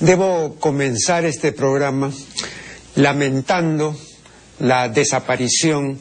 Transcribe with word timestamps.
Debo 0.00 0.56
comenzar 0.58 1.24
este 1.24 1.52
programa 1.52 2.10
lamentando 2.96 3.96
la 4.58 4.88
desaparición 4.88 5.98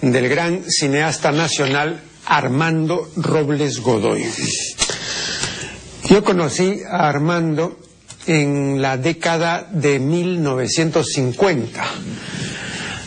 del 0.00 0.28
gran 0.28 0.62
cineasta 0.68 1.32
nacional 1.32 2.00
Armando 2.26 3.10
Robles 3.16 3.80
Godoy. 3.80 4.24
Yo 6.08 6.22
conocí 6.22 6.80
a 6.88 7.08
Armando 7.08 7.78
en 8.26 8.80
la 8.80 8.96
década 8.96 9.68
de 9.70 9.98
1950, 9.98 11.84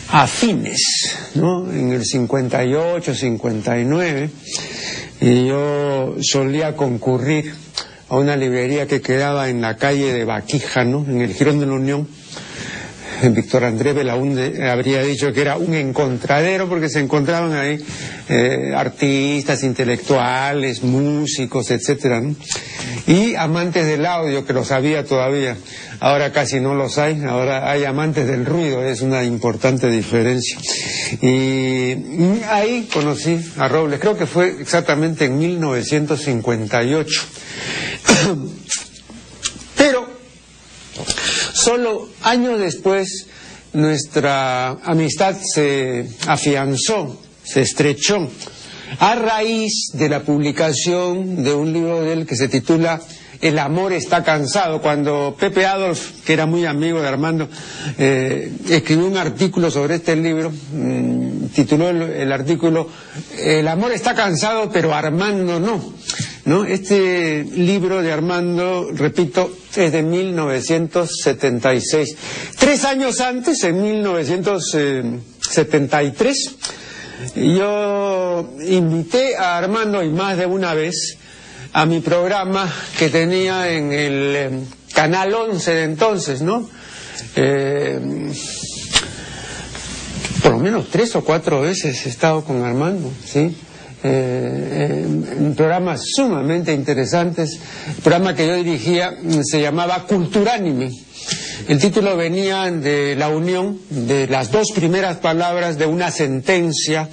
a 0.09 0.28
fines, 0.28 1.16
¿no? 1.36 1.71
En 1.71 1.91
el 1.91 2.05
58, 2.05 3.16
59, 3.16 4.30
y 5.21 5.48
yo 5.48 6.16
solía 6.21 6.75
concurrir 6.75 7.54
a 8.09 8.15
una 8.17 8.35
librería 8.35 8.87
que 8.87 9.01
quedaba 9.01 9.49
en 9.49 9.61
la 9.61 9.77
calle 9.77 10.13
de 10.13 10.23
Baquíjano, 10.25 11.05
en 11.07 11.21
el 11.21 11.34
Girón 11.34 11.59
de 11.59 11.65
la 11.65 11.73
Unión. 11.73 12.07
Víctor 13.31 13.63
Andrés 13.63 13.95
Belaúnde 13.95 14.70
habría 14.70 15.02
dicho 15.02 15.31
que 15.34 15.41
era 15.41 15.57
un 15.57 15.73
encontradero 15.73 16.67
porque 16.67 16.89
se 16.89 16.99
encontraban 16.99 17.53
ahí 17.53 17.84
eh, 18.30 18.73
artistas, 18.76 19.63
intelectuales, 19.63 20.84
músicos, 20.84 21.71
etcétera, 21.71 22.21
y 23.07 23.35
amantes 23.35 23.85
del 23.85 24.05
audio 24.05 24.45
que 24.45 24.53
los 24.53 24.71
había 24.71 25.03
todavía. 25.05 25.57
Ahora 25.99 26.31
casi 26.31 26.59
no 26.59 26.76
los 26.76 26.98
hay, 26.98 27.23
ahora 27.23 27.71
hay 27.71 27.84
amantes 27.85 28.27
del 28.27 28.45
ruido, 28.45 28.84
es 28.84 29.02
una 29.02 29.23
importante 29.23 29.90
diferencia. 29.90 30.57
Y 31.21 31.95
ahí 32.49 32.88
conocí 32.93 33.40
a 33.57 33.68
Robles, 33.68 33.99
creo 33.99 34.18
que 34.18 34.27
fue 34.27 34.62
exactamente 34.62 35.26
en 35.26 35.40
1958. 35.40 37.21
Solo 41.67 42.07
años 42.23 42.62
después 42.62 43.27
nuestra 43.73 44.70
amistad 44.85 45.35
se 45.35 46.07
afianzó, 46.26 47.21
se 47.43 47.60
estrechó, 47.60 48.29
a 48.99 49.15
raíz 49.15 49.90
de 49.91 50.07
la 50.07 50.21
publicación 50.21 51.43
de 51.43 51.54
un 51.54 51.73
libro 51.73 52.04
de 52.04 52.13
él 52.13 52.26
que 52.26 52.38
se 52.38 52.48
titula 52.48 53.01
el 53.41 53.60
amor 53.60 53.91
está 53.91 54.23
cansado. 54.23 54.82
Cuando 54.82 55.35
Pepe 55.38 55.65
Adolf, 55.65 56.23
que 56.26 56.32
era 56.32 56.45
muy 56.45 56.65
amigo 56.65 57.01
de 57.01 57.07
Armando, 57.10 57.49
eh, 57.98 58.49
escribió 58.70 59.05
un 59.05 59.18
artículo 59.18 59.70
sobre 59.70 59.95
este 59.95 60.15
libro, 60.15 60.51
mm, 60.51 61.48
tituló 61.54 61.90
el, 61.90 62.32
artículo 62.32 62.90
El 63.38 63.68
amor 63.68 63.91
está 63.91 64.16
cansado, 64.16 64.69
pero 64.72 64.94
Armando 64.94 65.59
no. 65.59 65.94
¿No? 66.47 66.63
Este 66.63 67.44
libro 67.44 68.01
de 68.01 68.13
Armando, 68.13 68.90
repito, 68.94 69.51
es 69.75 69.91
de 69.91 70.01
1976. 70.01 72.16
Tres 72.57 72.85
años 72.85 73.19
antes, 73.19 73.66
en 73.66 73.81
1973, 73.81 76.56
yo 77.35 78.50
invité 78.66 79.35
a 79.35 79.57
Armando 79.57 80.01
y 80.01 80.09
más 80.09 80.38
de 80.38 80.45
una 80.45 80.73
vez 80.73 81.17
a 81.73 81.85
mi 81.85 82.00
programa 82.00 82.73
que 82.97 83.09
tenía 83.09 83.69
en 83.69 83.91
el 83.91 84.35
em, 84.38 84.63
Canal 84.94 85.34
11 85.34 85.73
de 85.73 85.84
entonces, 85.84 86.41
¿no? 86.41 86.69
Eh, 87.35 88.00
por 90.41 90.53
lo 90.53 90.59
menos 90.59 90.88
tres 90.89 91.13
o 91.17 91.25
cuatro 91.25 91.59
veces 91.59 92.06
he 92.06 92.09
estado 92.09 92.45
con 92.45 92.63
Armando, 92.63 93.11
¿sí? 93.25 93.53
Eh, 94.03 95.03
en 95.03 95.56
programas 95.56 96.01
sumamente 96.16 96.72
interesantes. 96.72 97.59
El 97.88 98.03
programa 98.03 98.35
que 98.35 98.45
yo 98.45 98.56
dirigía 98.56 99.17
se 99.44 99.62
llamaba 99.62 100.03
Culturánime. 100.03 100.91
El 101.67 101.79
título 101.79 102.16
venía 102.16 102.69
de 102.72 103.16
la 103.16 103.29
unión 103.29 103.79
de 103.89 104.28
las 104.28 104.51
dos 104.51 104.72
primeras 104.73 105.17
palabras 105.17 105.78
de 105.78 105.88
una 105.88 106.12
sentencia 106.12 107.09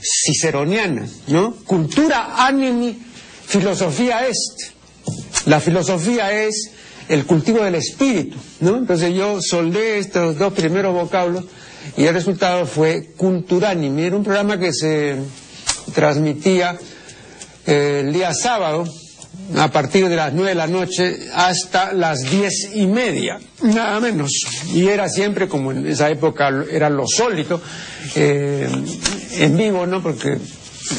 ciceroniana, 0.00 1.06
¿no? 1.28 1.54
Cultura 1.64 2.46
animi 2.46 2.96
filosofía 3.46 4.28
est. 4.28 4.74
La 5.46 5.60
filosofía 5.60 6.44
es 6.44 6.72
el 7.08 7.24
cultivo 7.24 7.64
del 7.64 7.76
espíritu, 7.76 8.36
¿no? 8.60 8.76
Entonces 8.76 9.14
yo 9.14 9.40
soldé 9.40 9.98
estos 9.98 10.38
dos 10.38 10.52
primeros 10.52 10.92
vocablos 10.94 11.46
y 11.96 12.04
el 12.04 12.12
resultado 12.12 12.66
fue 12.66 13.12
Culturánime. 13.16 14.06
Era 14.06 14.16
un 14.16 14.24
programa 14.24 14.58
que 14.58 14.72
se 14.72 15.16
transmitía 15.94 16.76
eh, 17.66 18.02
el 18.04 18.12
día 18.12 18.32
sábado 18.34 18.84
a 19.56 19.70
partir 19.70 20.08
de 20.08 20.16
las 20.16 20.32
nueve 20.32 20.50
de 20.50 20.54
la 20.54 20.66
noche 20.66 21.16
hasta 21.34 21.92
las 21.92 22.30
diez 22.30 22.70
y 22.74 22.86
media, 22.86 23.38
nada 23.62 24.00
menos. 24.00 24.32
Y 24.74 24.88
era 24.88 25.08
siempre, 25.08 25.48
como 25.48 25.72
en 25.72 25.86
esa 25.86 26.10
época 26.10 26.50
era 26.70 26.90
lo 26.90 27.06
sólido, 27.06 27.60
eh, 28.14 28.68
en 29.38 29.56
vivo, 29.56 29.86
¿no? 29.86 30.02
Porque 30.02 30.38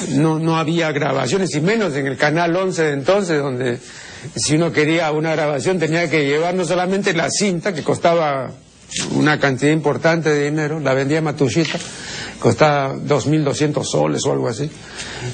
no, 0.09 0.39
no 0.39 0.57
había 0.57 0.91
grabaciones, 0.91 1.53
y 1.55 1.61
menos 1.61 1.95
en 1.95 2.07
el 2.07 2.17
canal 2.17 2.55
11 2.55 2.83
de 2.83 2.93
entonces, 2.93 3.39
donde 3.39 3.79
si 4.35 4.55
uno 4.55 4.71
quería 4.71 5.11
una 5.11 5.31
grabación 5.31 5.79
tenía 5.79 6.09
que 6.09 6.25
llevar 6.25 6.55
no 6.55 6.65
solamente 6.65 7.13
la 7.13 7.29
cinta, 7.29 7.73
que 7.73 7.83
costaba 7.83 8.51
una 9.11 9.39
cantidad 9.39 9.71
importante 9.71 10.29
de 10.29 10.45
dinero, 10.45 10.79
la 10.79 10.93
vendía 10.93 11.21
Matushita, 11.21 11.79
costaba 12.39 12.95
2.200 12.95 13.83
soles 13.83 14.25
o 14.25 14.31
algo 14.31 14.47
así. 14.47 14.69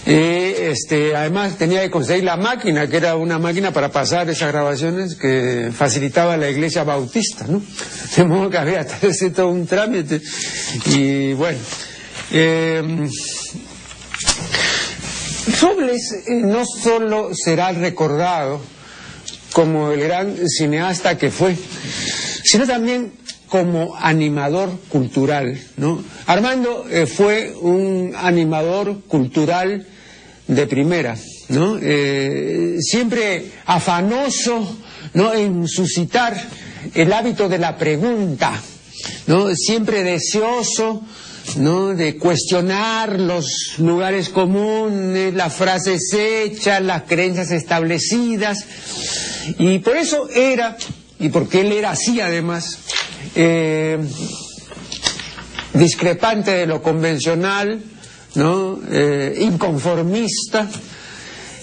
Y 0.06 0.12
este, 0.12 1.16
además 1.16 1.58
tenía 1.58 1.82
que 1.82 1.92
conseguir 1.92 2.24
la 2.24 2.38
máquina, 2.38 2.88
que 2.88 2.98
era 2.98 3.16
una 3.16 3.40
máquina 3.40 3.72
para 3.72 3.92
pasar 3.92 4.30
esas 4.30 4.52
grabaciones 4.52 5.16
que 5.16 5.72
facilitaba 5.74 6.36
la 6.38 6.50
iglesia 6.50 6.84
bautista, 6.84 7.46
¿no? 7.48 7.62
De 8.16 8.24
modo 8.24 8.50
que 8.50 8.58
había 8.58 8.80
hacer 9.02 9.34
todo 9.34 9.50
un 9.50 9.68
trámite. 9.68 10.22
Y 10.88 11.34
bueno, 11.34 11.60
eh, 12.32 13.08
Robles 15.62 16.24
no 16.28 16.66
solo 16.66 17.30
será 17.34 17.72
recordado 17.72 18.60
como 19.54 19.92
el 19.92 20.02
gran 20.02 20.36
cineasta 20.50 21.18
que 21.18 21.32
fue, 21.32 21.56
sino 22.44 22.66
también 22.68 23.14
como 23.50 23.96
animador 23.96 24.70
cultural. 24.90 25.60
Armando 26.26 26.86
eh, 26.90 27.06
fue 27.06 27.54
un 27.60 28.14
animador 28.16 29.02
cultural 29.08 29.86
de 30.48 30.68
primera. 30.68 31.16
Eh, 31.82 32.78
siempre 32.80 33.52
afanoso, 33.66 34.78
¿no? 35.14 35.34
En 35.34 35.68
suscitar 35.68 36.36
el 36.94 37.14
hábito 37.14 37.48
de 37.50 37.60
la 37.60 37.78
pregunta. 37.78 38.62
Siempre 39.56 40.04
deseoso 40.04 41.04
de 41.56 42.18
cuestionar 42.18 43.20
los 43.20 43.76
lugares 43.78 44.30
comunes, 44.30 45.34
las 45.34 45.54
frases 45.54 46.12
hechas, 46.12 46.82
las 46.82 47.04
creencias 47.04 47.52
establecidas. 47.52 48.66
Y 49.60 49.80
por 49.80 49.96
eso 49.96 50.28
era, 50.30 50.76
y 51.20 51.30
porque 51.30 51.62
él 51.62 51.72
era 51.72 51.92
así 51.92 52.20
además, 52.20 52.80
eh, 53.36 53.98
discrepante 55.74 56.52
de 56.52 56.66
lo 56.66 56.82
convencional, 56.82 57.82
¿no? 58.36 58.80
Eh, 58.90 59.38
inconformista, 59.42 60.70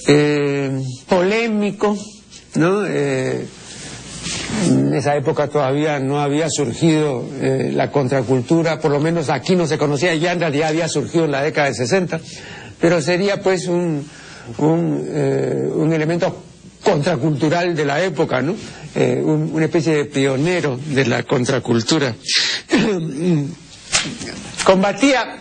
eh, 0.07 0.83
polémico, 1.09 1.97
¿no? 2.57 2.87
En 2.87 3.49
esa 4.95 5.17
época 5.17 5.49
todavía 5.49 5.99
no 5.99 6.21
había 6.21 6.49
surgido 6.51 7.27
la 7.41 7.91
contracultura, 7.91 8.79
por 8.79 8.91
lo 8.91 9.01
menos 9.01 9.31
aquí 9.31 9.57
no 9.57 9.67
se 9.67 9.79
conocía, 9.79 10.15
ya 10.15 10.33
en 10.33 10.41
realidad 10.41 10.69
había 10.69 10.89
surgido 10.89 11.25
en 11.25 11.33
la 11.33 11.43
década 11.43 11.69
de 11.69 11.75
60, 11.75 12.21
pero 12.81 13.01
sería 13.01 13.43
pues 13.43 13.67
un, 13.67 14.07
un, 14.59 15.09
un 15.75 15.93
elemento 15.93 16.37
contracultural 16.83 17.75
de 17.75 17.85
la 17.85 18.03
época, 18.03 18.43
¿no? 18.43 18.55
Eh, 18.95 19.21
una 19.25 19.65
especie 19.65 19.95
de 19.95 20.05
pionero 20.05 20.79
de 20.85 21.07
la 21.07 21.23
contracultura. 21.23 22.15
Combatía 24.65 25.39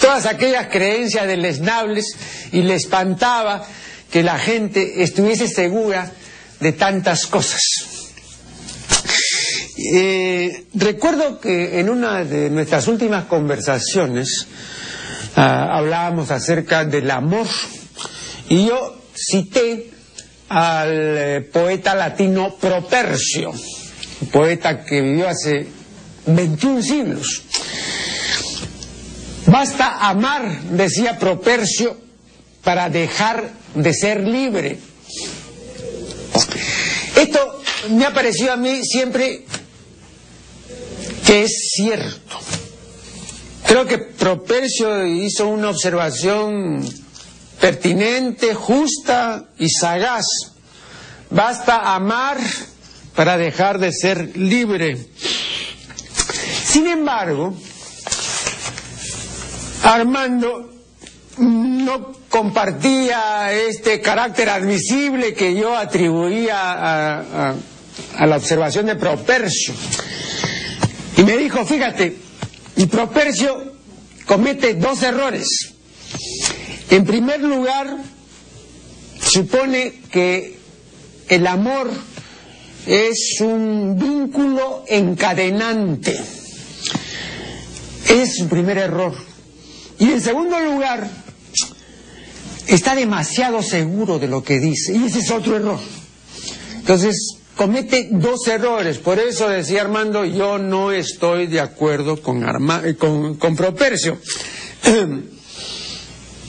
todas 0.00 0.26
aquellas 0.26 0.66
creencias 0.68 1.26
deleznables 1.26 2.16
y 2.52 2.62
le 2.62 2.74
espantaba 2.74 3.66
que 4.10 4.22
la 4.22 4.38
gente 4.38 5.02
estuviese 5.02 5.48
segura 5.48 6.12
de 6.60 6.72
tantas 6.72 7.26
cosas. 7.26 7.62
Eh, 9.94 10.66
recuerdo 10.74 11.40
que 11.40 11.80
en 11.80 11.88
una 11.88 12.24
de 12.24 12.50
nuestras 12.50 12.86
últimas 12.88 13.24
conversaciones 13.24 14.46
ah, 15.34 15.78
hablábamos 15.78 16.30
acerca 16.30 16.84
del 16.84 17.10
amor 17.10 17.46
y 18.48 18.66
yo 18.66 19.02
cité 19.14 19.91
al 20.52 20.90
eh, 20.90 21.40
poeta 21.40 21.94
latino 21.94 22.54
Propercio, 22.56 23.52
poeta 24.30 24.84
que 24.84 25.00
vivió 25.00 25.28
hace 25.28 25.66
21 26.26 26.82
siglos. 26.82 27.42
Basta 29.46 30.08
amar, 30.08 30.62
decía 30.70 31.18
Propercio, 31.18 31.96
para 32.62 32.90
dejar 32.90 33.50
de 33.74 33.94
ser 33.94 34.28
libre. 34.28 34.78
Esto 37.16 37.62
me 37.90 38.04
ha 38.04 38.12
parecido 38.12 38.52
a 38.52 38.56
mí 38.56 38.82
siempre 38.84 39.44
que 41.26 41.44
es 41.44 41.70
cierto. 41.74 42.38
Creo 43.66 43.86
que 43.86 43.98
Propercio 43.98 45.06
hizo 45.06 45.48
una 45.48 45.70
observación 45.70 47.01
pertinente, 47.62 48.54
justa 48.56 49.44
y 49.56 49.70
sagaz. 49.70 50.26
Basta 51.30 51.94
amar 51.94 52.38
para 53.14 53.36
dejar 53.36 53.78
de 53.78 53.92
ser 53.92 54.36
libre. 54.36 54.98
Sin 56.64 56.88
embargo, 56.88 57.54
Armando 59.84 60.72
no 61.38 62.12
compartía 62.28 63.52
este 63.52 64.00
carácter 64.00 64.48
admisible 64.48 65.32
que 65.32 65.54
yo 65.54 65.76
atribuía 65.76 66.58
a, 66.62 67.54
la 68.26 68.36
observación 68.36 68.86
de 68.86 68.96
Propercio. 68.96 69.72
Y 71.16 71.22
me 71.22 71.36
dijo, 71.36 71.64
fíjate, 71.64 72.16
y 72.76 72.86
Propercio 72.86 73.72
comete 74.26 74.74
dos 74.74 75.00
errores. 75.04 75.46
En 76.90 77.04
primer 77.04 77.40
lugar, 77.40 77.96
supone 79.20 79.92
que 80.10 80.58
el 81.28 81.46
amor 81.46 81.90
es 82.86 83.40
un 83.40 83.98
vínculo 83.98 84.84
encadenante. 84.88 86.18
Es 88.08 88.36
su 88.36 88.48
primer 88.48 88.78
error. 88.78 89.14
Y 89.98 90.10
en 90.10 90.20
segundo 90.20 90.58
lugar, 90.60 91.08
está 92.66 92.94
demasiado 92.94 93.62
seguro 93.62 94.18
de 94.18 94.28
lo 94.28 94.42
que 94.42 94.58
dice. 94.58 94.94
Y 94.94 95.04
ese 95.04 95.20
es 95.20 95.30
otro 95.30 95.56
error. 95.56 95.78
Entonces, 96.74 97.36
comete 97.56 98.08
dos 98.10 98.46
errores. 98.48 98.98
Por 98.98 99.18
eso 99.18 99.48
decía 99.48 99.82
Armando, 99.82 100.24
yo 100.24 100.58
no 100.58 100.92
estoy 100.92 101.46
de 101.46 101.60
acuerdo 101.60 102.20
con, 102.20 102.44
con, 102.98 103.36
con 103.36 103.56
Propercio. 103.56 104.18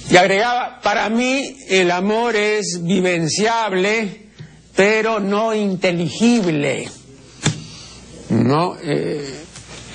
y 0.09 0.17
agregaba, 0.17 0.81
para 0.81 1.09
mí 1.09 1.57
el 1.69 1.89
amor 1.91 2.35
es 2.35 2.79
vivenciable, 2.83 4.27
pero 4.75 5.19
no 5.19 5.53
inteligible. 5.53 6.89
No, 8.29 8.75
eh, 8.81 9.43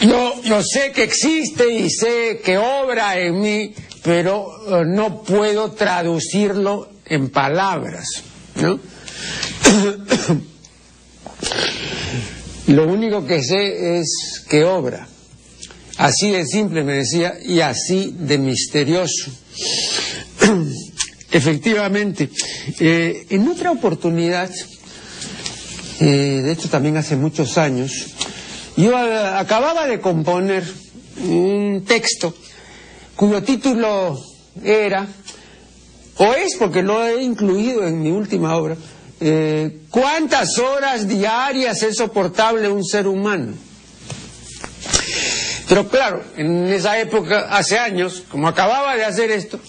yo, 0.01 0.43
yo 0.43 0.63
sé 0.63 0.93
que 0.93 1.03
existe 1.03 1.73
y 1.73 1.91
sé 1.91 2.41
que 2.45 2.57
obra 2.59 3.19
en 3.19 3.41
mí, 3.41 3.75
pero 4.03 4.81
eh, 4.81 4.85
no 4.87 5.23
puedo 5.23 5.73
traducirlo 5.73 6.89
en 7.05 7.31
palabras, 7.31 8.23
¿no? 8.57 8.79
Lo 12.69 12.87
único 12.87 13.27
que 13.27 13.43
sé 13.43 13.99
es 13.99 14.45
que 14.49 14.65
obra. 14.65 15.09
Así 15.99 16.31
de 16.31 16.47
simple 16.47 16.85
me 16.85 16.95
decía 16.95 17.35
y 17.45 17.61
así 17.61 18.15
de 18.17 18.39
misterioso. 18.39 19.33
Efectivamente, 21.33 22.31
eh, 22.79 23.27
en 23.31 23.49
otra 23.49 23.73
oportunidad, 23.73 24.49
eh, 26.01 26.41
de 26.45 26.53
hecho 26.53 26.71
también 26.71 26.97
hace 26.97 27.17
muchos 27.17 27.59
años, 27.59 27.93
yo 28.77 28.97
acababa 28.97 29.89
de 29.89 30.01
componer 30.01 30.63
un 31.25 31.85
texto 31.85 32.33
cuyo 33.17 33.43
título 33.43 34.17
era, 34.63 35.05
o 36.17 36.33
es 36.35 36.55
porque 36.57 36.83
lo 36.83 37.05
he 37.05 37.25
incluido 37.25 37.85
en 37.85 38.01
mi 38.01 38.13
última 38.13 38.55
obra, 38.57 38.77
eh, 39.21 39.81
¿cuántas 39.91 40.57
horas 40.59 41.09
diarias 41.09 41.83
es 41.83 41.97
soportable 41.97 42.69
un 42.69 42.85
ser 42.85 43.09
humano? 43.09 43.55
Pero 45.69 45.89
claro, 45.89 46.23
en 46.37 46.69
esa 46.69 46.99
época, 46.99 47.49
hace 47.51 47.79
años, 47.79 48.23
como 48.31 48.49
acababa 48.49 48.97
de 48.97 49.05
hacer 49.05 49.31
esto, 49.31 49.61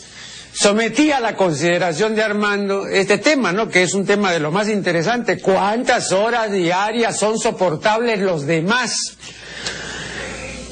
sometí 0.54 1.12
a 1.12 1.20
la 1.20 1.36
consideración 1.36 2.16
de 2.16 2.24
Armando 2.24 2.88
este 2.88 3.18
tema, 3.18 3.52
¿no? 3.52 3.68
Que 3.68 3.84
es 3.84 3.94
un 3.94 4.06
tema 4.06 4.32
de 4.32 4.40
lo 4.40 4.52
más 4.52 4.70
interesante. 4.70 5.40
¿Cuántas 5.40 6.12
horas 6.12 6.52
diarias 6.52 7.18
son 7.18 7.38
soportables 7.38 8.20
los 8.20 8.46
demás? 8.46 8.94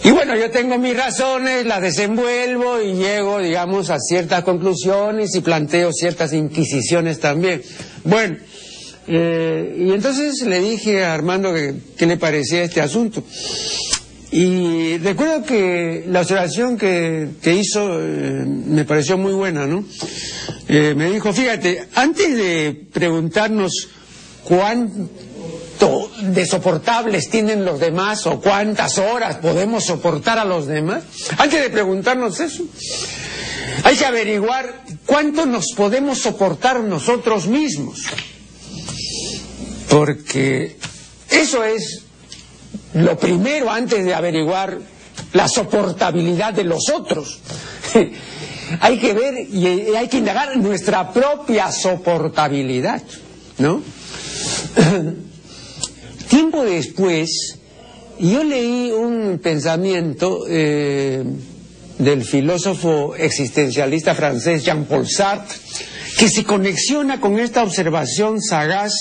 Y 0.03 0.11
bueno, 0.11 0.37
yo 0.37 0.49
tengo 0.49 0.77
mis 0.77 0.95
razones, 0.95 1.65
las 1.65 1.81
desenvuelvo 1.81 2.81
y 2.81 2.93
llego, 2.93 3.39
digamos, 3.39 3.89
a 3.89 3.99
ciertas 3.99 4.43
conclusiones 4.45 5.35
y 5.35 5.41
planteo 5.41 5.91
ciertas 5.91 6.31
inquisiciones 6.31 7.19
también. 7.19 7.61
Bueno, 8.05 8.37
eh, 9.07 9.75
y 9.77 9.91
entonces 9.91 10.41
le 10.47 10.61
dije 10.61 11.03
a 11.03 11.13
Armando 11.13 11.53
que, 11.53 11.75
qué 11.97 12.05
le 12.05 12.15
parecía 12.15 12.63
este 12.63 12.79
asunto. 12.79 13.21
Y 14.39 14.99
recuerdo 14.99 15.43
que 15.43 16.03
la 16.09 16.21
observación 16.21 16.77
que, 16.77 17.27
hizo 17.43 17.99
eh, 17.99 18.45
me 18.45 18.85
pareció 18.85 19.17
muy 19.17 19.33
buena, 19.33 19.65
¿no? 19.65 19.83
Eh, 20.67 20.93
me 20.95 21.09
dijo, 21.09 21.33
fíjate, 21.33 21.87
antes 21.95 22.37
de 22.37 22.85
preguntarnos 22.93 23.87
cuánto 24.43 26.11
de 26.21 26.45
soportables 26.45 27.31
tienen 27.31 27.65
los 27.65 27.79
demás 27.79 28.27
o 28.27 28.39
cuántas 28.39 28.99
horas 28.99 29.37
podemos 29.37 29.85
soportar 29.85 30.37
a 30.37 30.45
los 30.45 30.67
demás, 30.67 31.01
antes 31.39 31.59
de 31.59 31.71
preguntarnos 31.71 32.39
eso, 32.39 32.63
hay 33.81 33.95
que 33.95 34.05
averiguar 34.05 34.83
cuánto 35.07 35.47
nos 35.47 35.73
podemos 35.75 36.19
soportar 36.19 36.83
nosotros 36.83 37.47
mismos. 37.47 38.03
Porque 39.89 40.77
eso 41.31 41.63
es 41.63 42.03
lo 42.97 43.17
primero 43.17 43.69
antes 43.69 44.03
de 44.03 44.13
averiguar 44.13 44.77
la 45.33 45.47
soportabilidad 45.47 46.53
de 46.53 46.63
los 46.63 46.89
otros. 46.89 47.39
hay 48.81 48.99
que 48.99 49.13
ver 49.13 49.47
y 49.51 49.65
hay 49.95 50.07
que 50.07 50.17
indagar 50.17 50.57
nuestra 50.57 51.11
propia 51.11 51.71
soportabilidad, 51.71 53.01
¿no? 53.59 53.81
Tiempo 56.29 56.63
después, 56.63 57.57
yo 58.19 58.43
leí 58.43 58.91
un 58.91 59.39
pensamiento 59.41 60.45
eh, 60.49 61.23
del 61.99 62.23
filósofo 62.23 63.15
existencialista 63.15 64.13
francés 64.15 64.63
Jean-Paul 64.65 65.07
Sartre, 65.07 65.57
que 66.17 66.29
se 66.29 66.43
conexiona 66.43 67.21
con 67.21 67.39
esta 67.39 67.63
observación 67.63 68.41
sagaz 68.41 68.93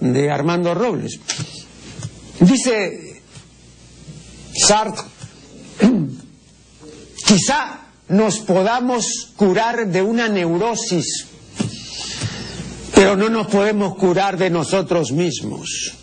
de 0.00 0.30
Armando 0.30 0.74
Robles. 0.74 1.20
Dice 2.40 3.03
Sartre, 4.56 5.02
quizá 7.26 7.80
nos 8.08 8.38
podamos 8.40 9.30
curar 9.36 9.86
de 9.86 10.02
una 10.02 10.28
neurosis, 10.28 11.26
pero 12.94 13.16
no 13.16 13.28
nos 13.28 13.48
podemos 13.48 13.96
curar 13.96 14.36
de 14.36 14.50
nosotros 14.50 15.12
mismos. 15.12 15.94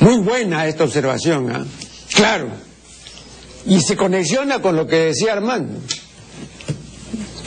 Muy 0.00 0.18
buena 0.18 0.66
esta 0.66 0.84
observación, 0.84 1.50
¿ah? 1.50 1.66
claro. 2.14 2.48
Y 3.66 3.80
se 3.82 3.96
conexiona 3.96 4.62
con 4.62 4.76
lo 4.76 4.86
que 4.86 4.96
decía 4.96 5.34
Armando. 5.34 5.78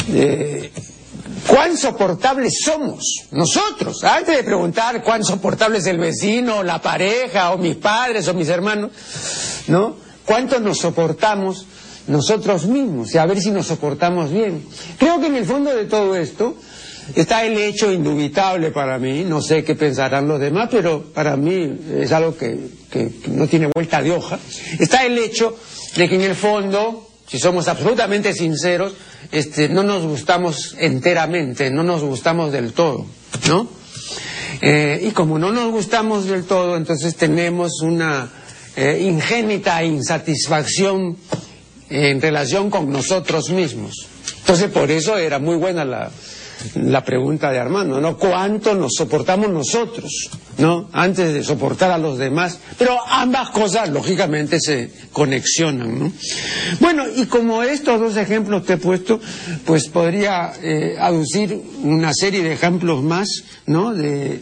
Eh, 0.09 0.71
cuán 1.47 1.77
soportables 1.77 2.59
somos 2.63 3.03
nosotros. 3.31 4.03
Antes 4.03 4.37
de 4.37 4.43
preguntar 4.43 5.03
cuán 5.03 5.23
soportable 5.23 5.79
es 5.79 5.85
el 5.85 5.97
vecino, 5.97 6.63
la 6.63 6.81
pareja, 6.81 7.51
o 7.51 7.57
mis 7.57 7.75
padres, 7.75 8.27
o 8.27 8.33
mis 8.33 8.49
hermanos, 8.49 8.91
¿no? 9.67 9.95
¿Cuánto 10.25 10.59
nos 10.59 10.79
soportamos 10.79 11.65
nosotros 12.07 12.65
mismos? 12.65 13.13
Y 13.13 13.17
a 13.17 13.25
ver 13.25 13.41
si 13.41 13.51
nos 13.51 13.67
soportamos 13.67 14.31
bien. 14.31 14.65
Creo 14.97 15.19
que 15.19 15.27
en 15.27 15.35
el 15.35 15.45
fondo 15.45 15.75
de 15.75 15.85
todo 15.85 16.15
esto 16.15 16.55
está 17.15 17.43
el 17.45 17.57
hecho 17.57 17.91
indubitable 17.91 18.71
para 18.71 18.97
mí, 18.99 19.23
no 19.23 19.41
sé 19.41 19.63
qué 19.63 19.75
pensarán 19.75 20.27
los 20.27 20.39
demás, 20.39 20.69
pero 20.71 21.03
para 21.13 21.35
mí 21.35 21.79
es 21.99 22.11
algo 22.11 22.37
que, 22.37 22.57
que 22.89 23.11
no 23.27 23.47
tiene 23.47 23.69
vuelta 23.73 24.01
de 24.01 24.11
hoja. 24.11 24.39
Está 24.79 25.05
el 25.05 25.17
hecho 25.17 25.55
de 25.95 26.07
que 26.07 26.15
en 26.15 26.21
el 26.21 26.35
fondo, 26.35 27.10
si 27.31 27.39
somos 27.39 27.69
absolutamente 27.69 28.33
sinceros, 28.33 28.93
este, 29.31 29.69
no 29.69 29.83
nos 29.83 30.03
gustamos 30.03 30.75
enteramente, 30.77 31.71
no 31.71 31.81
nos 31.81 32.03
gustamos 32.03 32.51
del 32.51 32.73
todo, 32.73 33.05
¿no? 33.47 33.69
Eh, 34.61 35.07
y 35.07 35.11
como 35.11 35.39
no 35.39 35.53
nos 35.53 35.71
gustamos 35.71 36.25
del 36.25 36.43
todo, 36.43 36.75
entonces 36.75 37.15
tenemos 37.15 37.79
una 37.83 38.29
eh, 38.75 38.99
ingénita 39.01 39.81
insatisfacción 39.81 41.15
en 41.89 42.21
relación 42.21 42.69
con 42.69 42.91
nosotros 42.91 43.49
mismos. 43.49 44.07
Entonces 44.41 44.69
por 44.69 44.91
eso 44.91 45.17
era 45.17 45.39
muy 45.39 45.55
buena 45.55 45.85
la, 45.85 46.11
la 46.75 47.03
pregunta 47.03 47.51
de 47.51 47.59
Armando, 47.59 47.99
¿no? 47.99 48.17
¿Cuánto 48.17 48.75
nos 48.75 48.93
soportamos 48.95 49.49
nosotros, 49.49 50.29
¿no? 50.57 50.89
Antes 50.91 51.33
de 51.33 51.43
soportar 51.43 51.91
a 51.91 51.97
los 51.97 52.17
demás. 52.17 52.59
Pero 52.77 52.97
ambas 53.07 53.49
cosas, 53.49 53.89
lógicamente, 53.89 54.59
se 54.59 54.91
conexionan, 55.11 55.99
¿no? 55.99 56.11
Bueno, 56.79 57.05
y 57.15 57.25
como 57.25 57.63
estos 57.63 57.99
dos 57.99 58.17
ejemplos 58.17 58.65
te 58.65 58.73
he 58.73 58.77
puesto, 58.77 59.19
pues 59.65 59.87
podría 59.87 60.53
eh, 60.61 60.95
aducir 60.99 61.61
una 61.83 62.13
serie 62.13 62.43
de 62.43 62.53
ejemplos 62.53 63.03
más, 63.03 63.27
¿no? 63.65 63.93
De, 63.93 64.41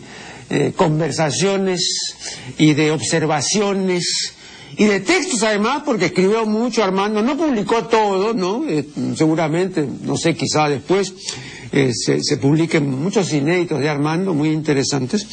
eh, 0.51 0.73
conversaciones 0.75 2.15
y 2.57 2.73
de 2.73 2.89
observaciones 2.89 4.33
y 4.77 4.85
de 4.85 4.99
textos 4.99 5.43
además, 5.43 5.83
porque 5.85 6.05
escribió 6.05 6.43
mucho 6.47 6.83
Armando, 6.83 7.21
no 7.21 7.37
publicó 7.37 7.85
todo, 7.85 8.33
¿no? 8.33 8.67
Eh, 8.67 8.83
seguramente, 9.15 9.87
no 10.01 10.17
sé, 10.17 10.33
quizá 10.33 10.67
después 10.67 11.13
eh, 11.71 11.91
se, 11.93 12.37
publiquen 12.37 12.89
muchos 12.89 13.31
inéditos 13.33 13.79
de 13.79 13.89
Armando, 13.89 14.33
muy 14.33 14.49
interesantes, 14.49 15.27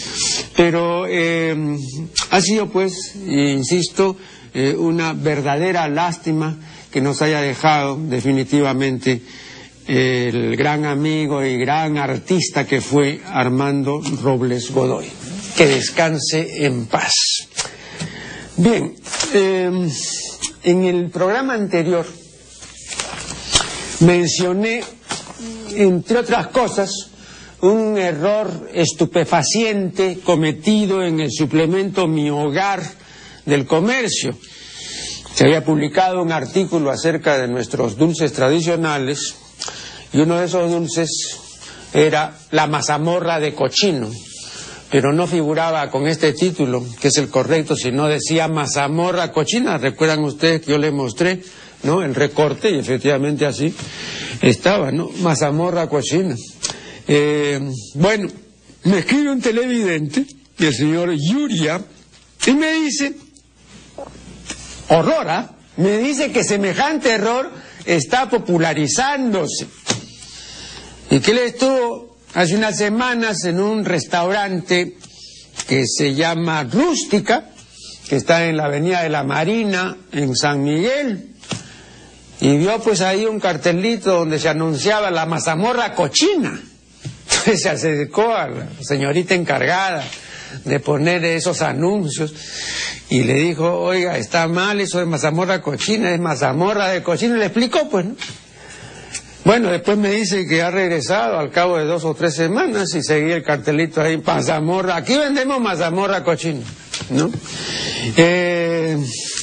pero 0.56 1.06
eh, 1.08 1.78
ha 2.30 2.40
sido 2.40 2.68
pues, 2.68 3.14
insisto, 3.26 4.16
una 4.78 5.12
verdadera 5.12 5.86
lástima 5.86 6.58
que 6.90 7.02
nos 7.02 7.20
haya 7.20 7.42
dejado 7.42 7.98
definitivamente 8.08 9.20
el 9.86 10.56
gran 10.56 10.84
amigo 10.84 11.44
y 11.44 11.56
gran 11.58 11.96
artista 11.98 12.66
que 12.66 12.80
fue 12.80 13.20
Armando 13.26 14.00
Robles 14.22 14.70
Godoy. 14.70 15.06
Que 15.56 15.66
descanse 15.66 16.64
en 16.66 16.86
paz. 16.86 17.12
Bien, 18.56 18.94
eh, 19.34 19.70
en 20.64 20.84
el 20.84 21.10
programa 21.10 21.54
anterior 21.54 22.06
mencioné, 24.00 24.82
entre 25.76 26.18
otras 26.18 26.48
cosas, 26.48 26.90
un 27.60 27.96
error 27.98 28.68
estupefaciente 28.72 30.18
cometido 30.22 31.02
en 31.02 31.20
el 31.20 31.30
suplemento 31.30 32.06
Mi 32.06 32.30
Hogar 32.30 32.82
del 33.44 33.66
Comercio. 33.66 34.36
Se 35.34 35.44
había 35.44 35.64
publicado 35.64 36.22
un 36.22 36.32
artículo 36.32 36.90
acerca 36.90 37.38
de 37.38 37.48
nuestros 37.48 37.96
dulces 37.96 38.32
tradicionales 38.32 39.34
y 40.12 40.20
uno 40.20 40.38
de 40.38 40.46
esos 40.46 40.70
dulces 40.70 41.10
era 41.92 42.36
la 42.50 42.66
mazamorra 42.66 43.38
de 43.40 43.54
cochino 43.54 44.10
pero 44.90 45.12
no 45.12 45.26
figuraba 45.26 45.90
con 45.90 46.06
este 46.06 46.32
título, 46.32 46.84
que 47.00 47.08
es 47.08 47.16
el 47.18 47.28
correcto, 47.28 47.76
sino 47.76 48.06
decía 48.06 48.48
mazamorra 48.48 49.32
cochina. 49.32 49.78
Recuerdan 49.78 50.24
ustedes 50.24 50.62
que 50.62 50.70
yo 50.70 50.78
les 50.78 50.92
mostré, 50.92 51.42
¿no? 51.86 52.02
El 52.02 52.14
recorte, 52.14 52.70
y 52.70 52.78
efectivamente 52.78 53.46
así 53.46 53.74
estaba, 54.42 54.90
¿no? 54.90 55.08
Mazamorra 55.20 55.88
cochina. 55.88 56.36
Eh, 57.08 57.60
bueno, 57.94 58.28
me 58.84 58.98
escribe 58.98 59.30
un 59.30 59.40
televidente, 59.40 60.26
el 60.58 60.74
señor 60.74 61.14
Yuria, 61.16 61.80
y 62.46 62.52
me 62.52 62.72
dice, 62.74 63.14
horrora, 64.88 65.38
¿ah? 65.38 65.56
me 65.76 65.98
dice 65.98 66.32
que 66.32 66.44
semejante 66.44 67.10
error 67.10 67.50
está 67.84 68.28
popularizándose. 68.28 69.66
Y 71.10 71.20
que 71.20 71.34
le 71.34 71.46
estuvo 71.46 72.16
hace 72.34 72.56
unas 72.56 72.76
semanas 72.76 73.44
en 73.44 73.60
un 73.60 73.84
restaurante 73.84 74.96
que 75.68 75.84
se 75.86 76.14
llama 76.14 76.64
Rústica, 76.64 77.50
que 78.08 78.16
está 78.16 78.46
en 78.46 78.56
la 78.56 78.66
Avenida 78.66 79.02
de 79.02 79.08
la 79.08 79.24
Marina, 79.24 79.96
en 80.12 80.34
San 80.36 80.62
Miguel, 80.62 81.35
y 82.40 82.56
vio 82.58 82.78
pues 82.80 83.00
ahí 83.00 83.24
un 83.24 83.40
cartelito 83.40 84.18
donde 84.18 84.38
se 84.38 84.48
anunciaba 84.48 85.10
la 85.10 85.26
mazamorra 85.26 85.94
cochina. 85.94 86.60
Entonces 87.30 87.62
se 87.62 87.70
acercó 87.70 88.34
a 88.34 88.48
la 88.48 88.68
señorita 88.82 89.34
encargada 89.34 90.04
de 90.64 90.80
poner 90.80 91.24
esos 91.24 91.62
anuncios 91.62 92.34
y 93.08 93.24
le 93.24 93.34
dijo, 93.34 93.80
oiga, 93.80 94.18
está 94.18 94.48
mal 94.48 94.80
eso 94.80 94.98
de 94.98 95.06
mazamorra 95.06 95.62
cochina, 95.62 96.12
es 96.12 96.20
mazamorra 96.20 96.88
de 96.88 97.02
cochina, 97.02 97.36
le 97.36 97.46
explicó 97.46 97.88
pues, 97.88 98.06
¿no? 98.06 98.16
Bueno, 99.44 99.70
después 99.70 99.96
me 99.96 100.10
dice 100.10 100.44
que 100.44 100.60
ha 100.60 100.72
regresado 100.72 101.38
al 101.38 101.52
cabo 101.52 101.78
de 101.78 101.84
dos 101.84 102.04
o 102.04 102.14
tres 102.14 102.34
semanas 102.34 102.92
y 102.96 103.02
seguía 103.02 103.36
el 103.36 103.44
cartelito 103.44 104.02
ahí, 104.02 104.16
mazamorra. 104.18 104.96
Aquí 104.96 105.16
vendemos 105.16 105.60
mazamorra 105.60 106.24
cochina, 106.24 106.62
¿no? 107.10 107.30
Eh, 108.16 108.98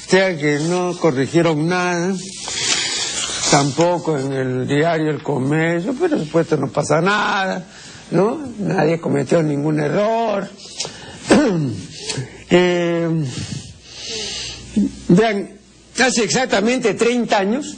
sea 0.10 0.38
que 0.38 0.60
no 0.60 0.98
corrigieron 1.00 1.68
nada, 1.68 2.14
tampoco 3.54 4.18
en 4.18 4.34
el 4.34 4.68
diario 4.68 5.12
El 5.12 5.22
Comercio, 5.22 5.94
pero 6.00 6.18
supuesto 6.18 6.58
no 6.58 6.70
pasa 6.70 7.00
nada, 7.02 7.64
¿no? 8.10 8.40
Nadie 8.58 9.00
cometió 9.00 9.44
ningún 9.44 9.80
error. 9.80 10.50
eh, 12.50 13.08
vean, 15.08 15.50
hace 16.00 16.24
exactamente 16.24 16.96
30 16.96 17.38
años, 17.38 17.78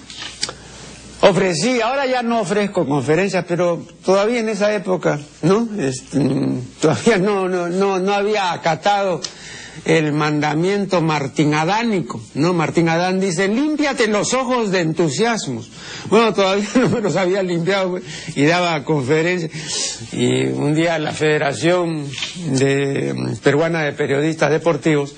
Ofrecí, 1.20 1.82
ahora 1.82 2.05
ya 2.05 2.22
no 2.22 2.41
ofrezco 2.41 2.88
conferencias, 2.88 3.44
pero 3.46 3.86
todavía 4.05 4.39
en 4.39 4.50
esa 4.50 4.74
época, 4.74 5.20
¿no? 5.41 5.67
Este, 5.77 6.20
todavía 6.79 7.17
no, 7.17 7.50
no, 7.50 7.67
no, 7.67 8.00
no 8.00 8.13
había 8.13 8.53
acatado 8.53 9.20
el 9.84 10.13
mandamiento 10.13 11.01
martinadánico, 11.01 12.22
¿no? 12.34 12.53
Martín 12.53 12.88
Adán 12.89 13.20
dice, 13.20 13.48
límpiate 13.48 14.08
los 14.08 14.34
ojos 14.34 14.72
de 14.72 14.82
entusiasmos. 14.82 15.70
Bueno, 16.10 16.34
todavía 16.34 16.67
no 16.75 16.89
me 16.89 17.01
los 17.01 17.15
había 17.15 17.44
limpiado 17.44 18.00
y 18.36 18.46
daba 18.46 18.84
conferencias. 18.84 19.51
Y 20.13 20.46
un 20.46 20.74
día 20.74 20.98
la 20.98 21.12
Federación 21.12 22.08
de, 22.51 23.38
Peruana 23.44 23.84
de 23.84 23.91
Periodistas 23.91 24.50
Deportivos 24.50 25.13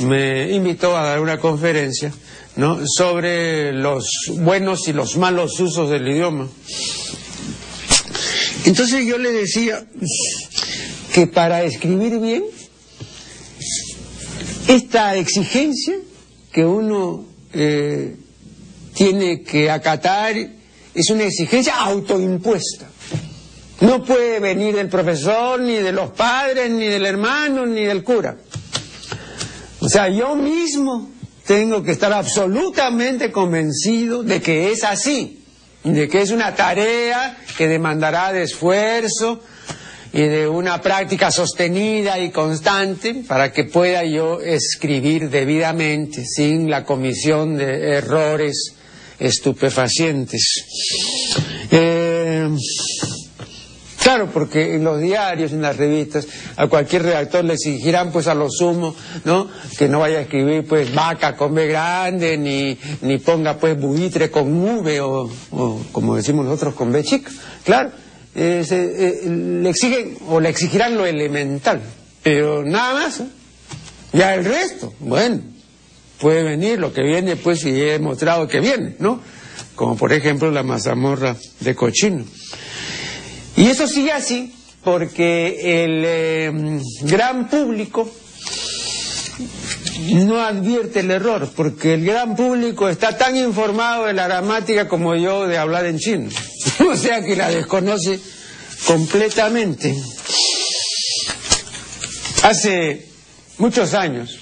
me 0.00 0.52
invitó 0.52 0.96
a 0.96 1.04
dar 1.04 1.20
una 1.20 1.38
conferencia 1.38 2.12
¿no? 2.56 2.80
sobre 2.86 3.72
los 3.72 4.08
buenos 4.34 4.88
y 4.88 4.92
los 4.92 5.16
malos 5.16 5.58
usos 5.58 5.90
del 5.90 6.06
idioma. 6.06 6.48
Entonces 8.66 9.06
yo 9.06 9.16
le 9.16 9.32
decía 9.32 9.86
que 11.14 11.26
para 11.26 11.62
escribir 11.62 12.18
bien, 12.18 12.44
esta 14.68 15.16
exigencia 15.16 15.96
que 16.52 16.64
uno 16.64 17.24
eh, 17.52 18.16
tiene 18.94 19.42
que 19.42 19.70
acatar 19.70 20.34
es 20.94 21.10
una 21.10 21.24
exigencia 21.24 21.74
autoimpuesta. 21.76 22.86
No 23.80 24.02
puede 24.02 24.40
venir 24.40 24.74
del 24.74 24.88
profesor, 24.88 25.60
ni 25.60 25.74
de 25.74 25.92
los 25.92 26.10
padres, 26.12 26.70
ni 26.70 26.86
del 26.86 27.04
hermano, 27.04 27.66
ni 27.66 27.84
del 27.84 28.02
cura. 28.02 28.38
O 29.80 29.88
sea, 29.88 30.08
yo 30.08 30.34
mismo 30.34 31.10
tengo 31.46 31.82
que 31.82 31.92
estar 31.92 32.12
absolutamente 32.12 33.30
convencido 33.30 34.22
de 34.22 34.40
que 34.40 34.72
es 34.72 34.82
así, 34.82 35.44
de 35.84 36.08
que 36.08 36.22
es 36.22 36.30
una 36.30 36.54
tarea 36.54 37.36
que 37.56 37.68
demandará 37.68 38.32
de 38.32 38.42
esfuerzo 38.42 39.42
y 40.16 40.22
de 40.22 40.48
una 40.48 40.80
práctica 40.80 41.30
sostenida 41.30 42.18
y 42.18 42.30
constante 42.30 43.22
para 43.28 43.52
que 43.52 43.64
pueda 43.64 44.02
yo 44.02 44.40
escribir 44.40 45.28
debidamente 45.28 46.24
sin 46.24 46.70
la 46.70 46.84
comisión 46.84 47.58
de 47.58 47.98
errores 47.98 48.74
estupefacientes. 49.18 50.64
Eh, 51.70 52.48
Claro, 54.06 54.30
porque 54.32 54.76
en 54.76 54.84
los 54.84 55.00
diarios, 55.00 55.50
en 55.50 55.62
las 55.62 55.76
revistas, 55.76 56.28
a 56.56 56.68
cualquier 56.68 57.02
redactor 57.02 57.44
le 57.44 57.54
exigirán, 57.54 58.12
pues 58.12 58.28
a 58.28 58.36
lo 58.36 58.48
sumo, 58.48 58.94
¿no? 59.24 59.48
Que 59.76 59.88
no 59.88 59.98
vaya 59.98 60.18
a 60.18 60.20
escribir, 60.20 60.64
pues, 60.64 60.94
vaca 60.94 61.34
con 61.34 61.52
B 61.52 61.66
grande, 61.66 62.38
ni, 62.38 62.78
ni 63.02 63.18
ponga, 63.18 63.58
pues, 63.58 63.76
buitre 63.76 64.30
con 64.30 64.46
V, 64.52 65.00
o, 65.00 65.28
como 65.90 66.14
decimos 66.14 66.44
nosotros, 66.44 66.74
con 66.74 66.92
B 66.92 67.02
chica. 67.02 67.32
Claro, 67.64 67.90
eh, 68.38 69.22
le 69.24 69.70
exigen, 69.70 70.18
o 70.28 70.40
le 70.40 70.50
exigirán 70.50 70.96
lo 70.96 71.06
elemental, 71.06 71.80
pero 72.22 72.62
nada 72.62 72.94
más. 72.94 73.20
¿eh? 73.20 73.26
Ya 74.12 74.34
el 74.34 74.44
resto, 74.44 74.94
bueno, 75.00 75.40
puede 76.20 76.42
venir 76.42 76.78
lo 76.78 76.92
que 76.92 77.02
viene, 77.02 77.36
pues, 77.36 77.64
y 77.64 77.80
he 77.80 77.98
mostrado 77.98 78.46
que 78.46 78.60
viene, 78.60 78.96
¿no? 78.98 79.20
Como 79.74 79.96
por 79.96 80.12
ejemplo 80.12 80.50
la 80.50 80.62
mazamorra 80.62 81.36
de 81.60 81.74
cochino. 81.74 82.24
Y 83.56 83.66
eso 83.68 83.86
sigue 83.88 84.12
así 84.12 84.52
porque 84.84 85.84
el 85.84 86.02
eh, 86.04 86.80
gran 87.02 87.48
público 87.48 88.10
no 90.10 90.40
advierte 90.40 91.00
el 91.00 91.10
error, 91.10 91.50
porque 91.56 91.94
el 91.94 92.04
gran 92.04 92.36
público 92.36 92.88
está 92.88 93.16
tan 93.16 93.36
informado 93.36 94.06
de 94.06 94.12
la 94.12 94.28
gramática 94.28 94.88
como 94.88 95.16
yo 95.16 95.46
de 95.46 95.58
hablar 95.58 95.86
en 95.86 95.98
chino. 95.98 96.30
o 96.90 96.96
sea 96.96 97.22
que 97.22 97.36
la 97.36 97.50
desconoce 97.50 98.18
completamente. 98.86 99.94
Hace 102.42 103.06
muchos 103.58 103.94
años, 103.94 104.38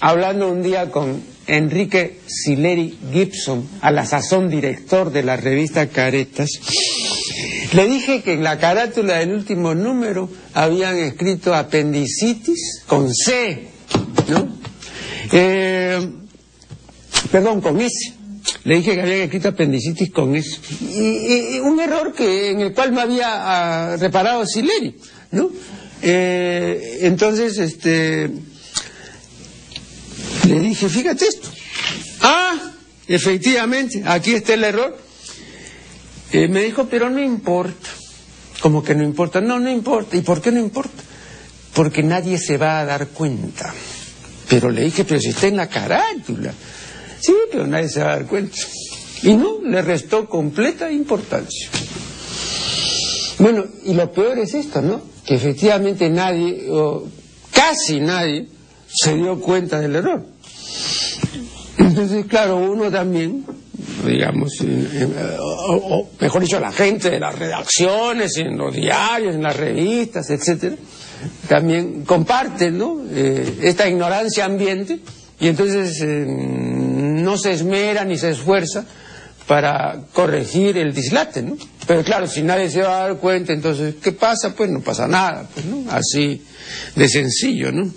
hablando 0.00 0.48
un 0.48 0.62
día 0.62 0.90
con 0.90 1.22
Enrique 1.46 2.20
Sileri 2.26 2.98
Gibson, 3.12 3.68
a 3.82 3.90
la 3.90 4.06
sazón 4.06 4.48
director 4.48 5.12
de 5.12 5.22
la 5.22 5.36
revista 5.36 5.88
Caretas, 5.88 6.50
le 7.72 7.86
dije 7.88 8.22
que 8.22 8.32
en 8.32 8.42
la 8.42 8.58
carátula 8.58 9.18
del 9.18 9.32
último 9.32 9.74
número 9.74 10.30
habían 10.54 10.96
escrito 10.96 11.54
apendicitis 11.54 12.82
con 12.86 13.12
C, 13.12 13.68
¿no? 14.28 14.48
Eh, 15.32 16.08
perdón, 17.30 17.60
con 17.60 17.80
S. 17.80 18.15
Le 18.66 18.78
dije 18.78 18.96
que 18.96 19.02
habían 19.02 19.20
escrito 19.20 19.48
apendicitis 19.50 20.10
con 20.10 20.34
S. 20.34 20.58
Y, 20.80 21.60
un 21.60 21.78
error 21.78 22.12
que 22.12 22.50
en 22.50 22.60
el 22.62 22.74
cual 22.74 22.90
me 22.90 23.00
había 23.00 23.28
ah, 23.28 23.96
reparado 23.96 24.44
Sileri, 24.44 24.96
¿no? 25.30 25.50
eh, 26.02 26.98
entonces, 27.02 27.58
este, 27.58 28.28
le 30.48 30.60
dije, 30.60 30.88
fíjate 30.88 31.26
esto. 31.26 31.48
Ah, 32.22 32.72
efectivamente, 33.06 34.02
aquí 34.04 34.34
está 34.34 34.54
el 34.54 34.64
error. 34.64 34.98
Eh, 36.32 36.48
me 36.48 36.64
dijo, 36.64 36.88
pero 36.88 37.08
no 37.08 37.22
importa. 37.22 37.88
Como 38.58 38.82
que 38.82 38.96
no 38.96 39.04
importa. 39.04 39.40
No, 39.40 39.60
no 39.60 39.70
importa. 39.70 40.16
¿Y 40.16 40.22
por 40.22 40.42
qué 40.42 40.50
no 40.50 40.58
importa? 40.58 41.04
Porque 41.72 42.02
nadie 42.02 42.36
se 42.36 42.56
va 42.56 42.80
a 42.80 42.84
dar 42.84 43.06
cuenta. 43.10 43.72
Pero 44.48 44.70
le 44.70 44.82
dije, 44.82 45.04
pero 45.04 45.20
si 45.20 45.28
está 45.28 45.46
en 45.46 45.56
la 45.56 45.68
carátula. 45.68 46.52
Sí, 47.20 47.34
pero 47.50 47.66
nadie 47.66 47.88
se 47.88 48.00
va 48.00 48.12
a 48.12 48.16
dar 48.16 48.26
cuenta. 48.26 48.56
Y 49.22 49.34
no, 49.34 49.60
le 49.62 49.82
restó 49.82 50.28
completa 50.28 50.90
importancia. 50.90 51.68
Bueno, 53.38 53.64
y 53.84 53.94
lo 53.94 54.10
peor 54.12 54.38
es 54.38 54.54
esto, 54.54 54.80
¿no? 54.80 55.00
Que 55.24 55.34
efectivamente 55.34 56.08
nadie, 56.08 56.66
o 56.70 57.04
casi 57.52 58.00
nadie, 58.00 58.48
se 58.86 59.14
dio 59.14 59.40
cuenta 59.40 59.80
del 59.80 59.96
error. 59.96 60.24
Entonces, 61.78 62.26
claro, 62.26 62.56
uno 62.56 62.90
también, 62.90 63.44
digamos, 64.06 64.52
o, 65.38 66.08
mejor 66.20 66.42
dicho, 66.42 66.60
la 66.60 66.72
gente 66.72 67.10
de 67.10 67.20
las 67.20 67.38
redacciones, 67.38 68.36
en 68.38 68.56
los 68.56 68.74
diarios, 68.74 69.34
en 69.34 69.42
las 69.42 69.56
revistas, 69.56 70.30
etcétera, 70.30 70.76
también 71.48 72.04
comparten, 72.04 72.78
¿no? 72.78 73.02
Eh, 73.10 73.58
esta 73.62 73.88
ignorancia 73.88 74.44
ambiente 74.44 75.00
y 75.38 75.48
entonces 75.48 76.00
eh, 76.02 76.24
no 76.96 77.36
se 77.38 77.52
esmera 77.52 78.04
ni 78.04 78.18
se 78.18 78.30
esfuerza 78.30 78.84
para 79.46 80.06
corregir 80.12 80.76
el 80.76 80.92
dislate, 80.92 81.42
¿no? 81.42 81.56
Pero 81.86 82.02
claro, 82.02 82.26
si 82.26 82.42
nadie 82.42 82.68
se 82.68 82.82
va 82.82 82.98
a 82.98 83.08
dar 83.08 83.18
cuenta, 83.18 83.52
entonces, 83.52 83.94
¿qué 84.02 84.12
pasa? 84.12 84.54
Pues 84.54 84.70
no 84.70 84.80
pasa 84.80 85.06
nada, 85.06 85.48
pues, 85.52 85.66
¿no? 85.66 85.84
Así 85.90 86.42
de 86.96 87.08
sencillo, 87.08 87.70
¿no? 87.70 87.92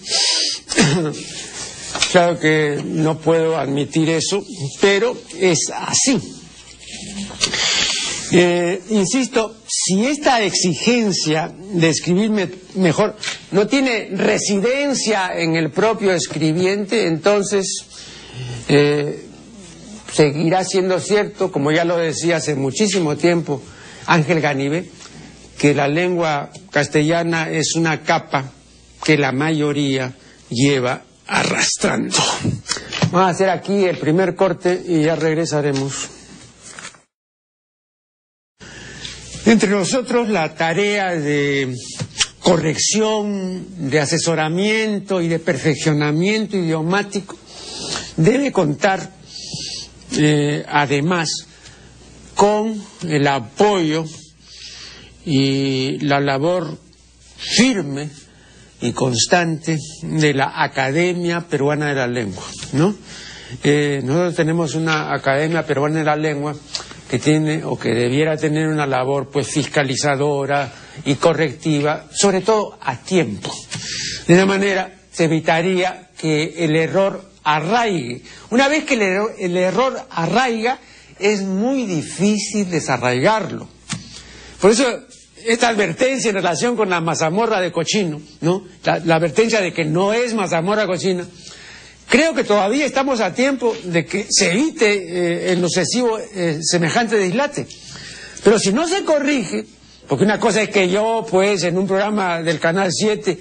claro 2.11 2.39
que 2.39 2.81
no 2.85 3.17
puedo 3.17 3.57
admitir 3.57 4.09
eso, 4.09 4.43
pero 4.79 5.17
es 5.39 5.71
así. 5.73 6.21
Eh, 8.31 8.79
insisto, 8.89 9.55
si 9.67 10.05
esta 10.05 10.43
exigencia 10.43 11.51
de 11.73 11.89
escribir 11.89 12.29
mejor 12.75 13.15
no 13.51 13.65
tiene 13.65 14.09
residencia 14.11 15.31
en 15.35 15.55
el 15.55 15.71
propio 15.71 16.13
escribiente, 16.13 17.07
entonces 17.07 17.65
eh, 18.67 19.25
seguirá 20.11 20.63
siendo 20.63 20.99
cierto, 20.99 21.51
como 21.51 21.71
ya 21.71 21.85
lo 21.85 21.97
decía 21.97 22.37
hace 22.37 22.55
muchísimo 22.55 23.15
tiempo 23.15 23.61
Ángel 24.05 24.41
Ganive, 24.41 24.89
que 25.57 25.73
la 25.73 25.87
lengua 25.87 26.49
castellana 26.71 27.49
es 27.49 27.75
una 27.75 28.01
capa 28.01 28.51
que 29.03 29.17
la 29.17 29.31
mayoría 29.31 30.13
lleva 30.49 31.03
arrastrando. 31.27 32.17
Vamos 33.11 33.27
a 33.27 33.29
hacer 33.29 33.49
aquí 33.49 33.85
el 33.85 33.97
primer 33.97 34.35
corte 34.35 34.81
y 34.87 35.03
ya 35.03 35.15
regresaremos. 35.15 36.09
Entre 39.45 39.69
nosotros 39.69 40.29
la 40.29 40.53
tarea 40.53 41.15
de 41.15 41.75
corrección, 42.39 43.89
de 43.89 43.99
asesoramiento 43.99 45.21
y 45.21 45.27
de 45.27 45.39
perfeccionamiento 45.39 46.57
idiomático 46.57 47.37
debe 48.19 48.51
contar 48.51 49.09
eh, 50.17 50.65
además 50.67 51.47
con 52.35 52.81
el 53.07 53.27
apoyo 53.27 54.05
y 55.25 55.99
la 55.99 56.19
labor 56.19 56.77
firme 57.37 58.09
y 58.81 58.91
constante 58.91 59.77
de 60.01 60.33
la 60.33 60.63
Academia 60.63 61.41
Peruana 61.41 61.87
de 61.87 61.95
la 61.95 62.07
Lengua, 62.07 62.43
¿no? 62.73 62.95
Eh, 63.63 64.01
nosotros 64.03 64.35
tenemos 64.35 64.75
una 64.75 65.13
Academia 65.13 65.65
Peruana 65.65 65.99
de 65.99 66.05
la 66.05 66.15
Lengua 66.15 66.55
que 67.09 67.19
tiene 67.19 67.63
o 67.63 67.79
que 67.79 67.89
debiera 67.89 68.37
tener 68.37 68.67
una 68.67 68.85
labor 68.85 69.29
pues 69.29 69.47
fiscalizadora 69.47 70.71
y 71.05 71.15
correctiva, 71.15 72.05
sobre 72.11 72.41
todo 72.41 72.77
a 72.81 72.97
tiempo. 72.97 73.51
De 74.27 74.35
esa 74.35 74.45
manera 74.45 74.93
se 75.11 75.25
evitaría 75.25 76.09
que 76.17 76.65
el 76.65 76.75
error 76.75 77.28
arraigue. 77.43 78.23
Una 78.49 78.67
vez 78.67 78.83
que 78.85 78.95
el 78.95 79.57
error, 79.57 79.99
arraiga, 80.09 80.79
es 81.19 81.41
muy 81.41 81.85
difícil 81.85 82.69
desarraigarlo. 82.69 83.67
Por 84.61 84.71
eso, 84.71 84.85
esta 85.45 85.69
advertencia 85.69 86.29
en 86.29 86.35
relación 86.35 86.75
con 86.75 86.89
la 86.89 87.01
mazamorra 87.01 87.61
de 87.61 87.71
cochino, 87.71 88.21
¿no? 88.41 88.65
La, 88.83 89.15
advertencia 89.15 89.61
de 89.61 89.73
que 89.73 89.85
no 89.85 90.13
es 90.13 90.33
mazamorra 90.33 90.85
cochina, 90.85 91.25
creo 92.07 92.33
que 92.33 92.43
todavía 92.43 92.85
estamos 92.85 93.21
a 93.21 93.33
tiempo 93.33 93.75
de 93.83 94.05
que 94.05 94.27
se 94.29 94.51
evite 94.51 94.91
eh, 94.93 95.51
el 95.51 95.61
sucesivo 95.61 96.17
eh, 96.19 96.59
semejante. 96.61 97.31
Pero 98.43 98.59
si 98.59 98.73
no 98.73 98.87
se 98.87 99.03
corrige, 99.03 99.65
porque 100.07 100.25
una 100.25 100.39
cosa 100.39 100.61
es 100.61 100.69
que 100.69 100.89
yo, 100.89 101.25
pues, 101.29 101.63
en 101.63 101.77
un 101.77 101.87
programa 101.87 102.41
del 102.41 102.59
Canal 102.59 102.91
7, 102.91 103.37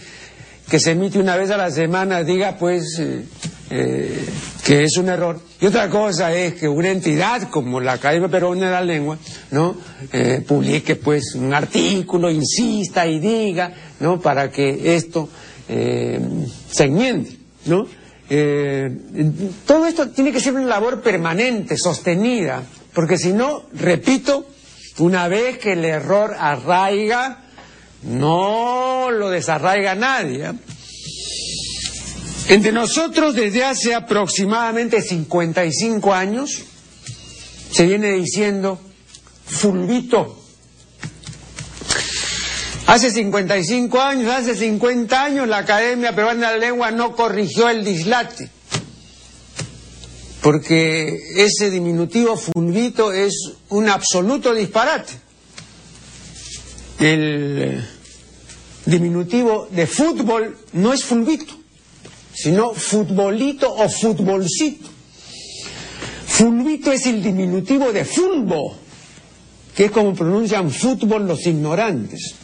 que 0.69 0.79
se 0.79 0.91
emite 0.91 1.19
una 1.19 1.37
vez 1.37 1.51
a 1.51 1.57
la 1.57 1.71
semana, 1.71 2.23
diga, 2.23 2.59
pues, 2.59 2.99
eh, 2.99 3.25
eh, 3.71 4.27
que 4.65 4.85
es 4.85 4.97
un 4.97 5.09
error. 5.09 5.41
Y 5.61 5.67
otra 5.67 5.91
cosa 5.91 6.35
es 6.35 6.55
que 6.55 6.69
una 6.69 6.91
entidad 6.91 7.51
como 7.51 7.81
la 7.81 7.93
Academia 7.95 8.29
Peruana 8.29 8.67
de 8.67 8.73
la 8.73 8.81
Lengua, 8.81 9.19
¿no? 9.51 9.77
Eh, 10.13 10.43
publique 10.47 10.97
pues 10.97 11.35
un 11.35 11.53
artículo, 11.53 12.31
insista 12.31 13.07
y 13.07 13.19
diga, 13.19 13.73
¿no? 14.01 14.21
Para 14.21 14.51
que 14.51 14.95
esto 14.95 15.29
eh, 15.69 16.21
se 16.71 16.85
enmiende, 16.85 17.37
¿no? 17.67 17.87
todo 19.65 19.87
esto 19.87 20.11
tiene 20.11 20.33
que 20.33 20.41
ser 20.41 20.53
una 20.53 20.67
labor 20.67 21.01
permanente, 21.01 21.79
sostenida, 21.79 22.63
porque 22.93 23.17
si 23.17 23.33
no, 23.33 23.63
repito, 23.73 24.47
una 24.99 25.29
vez 25.29 25.57
que 25.57 25.73
el 25.73 25.85
error 25.87 26.37
arraiga, 26.39 27.45
no 28.03 29.11
lo 29.11 29.31
desarraiga 29.31 29.95
nadie. 29.95 30.53
Entre 32.49 32.73
nosotros 32.73 33.35
desde 33.35 33.63
hace 33.63 33.95
aproximadamente 33.95 35.03
55 35.03 36.15
años 36.15 36.63
se 37.71 37.85
viene 37.85 38.13
diciendo 38.13 38.81
fulvito. 39.45 40.35
Hace 42.87 43.11
55 43.11 44.01
años, 44.01 44.33
hace 44.33 44.55
50 44.55 45.23
años 45.23 45.47
la 45.47 45.59
Academia 45.59 46.15
Peruana 46.15 46.51
de 46.51 46.59
la 46.59 46.67
Lengua 46.69 46.91
no 46.91 47.15
corrigió 47.15 47.69
el 47.69 47.85
dislate, 47.85 48.49
porque 50.41 51.19
ese 51.37 51.69
diminutivo 51.69 52.35
fulvito 52.39 53.13
es 53.13 53.35
un 53.69 53.91
absoluto 53.91 54.55
disparate. 54.55 55.13
El 56.99 57.87
diminutivo 58.87 59.69
de 59.71 59.87
fútbol 59.87 60.57
no 60.73 60.95
es 60.95 61.05
fulvito 61.05 61.59
sino 62.41 62.73
futbolito 62.73 63.73
o 63.75 63.89
futbolcito. 63.89 64.89
Fulvito 66.27 66.93
es 66.93 67.07
el 67.07 67.21
diminutivo 67.21 67.93
de 67.93 68.05
fulbo, 68.05 68.77
que 69.75 69.87
es 69.87 69.91
como 69.91 70.15
pronuncian 70.15 70.71
fútbol 70.71 71.27
los 71.27 71.45
ignorantes. 71.47 72.35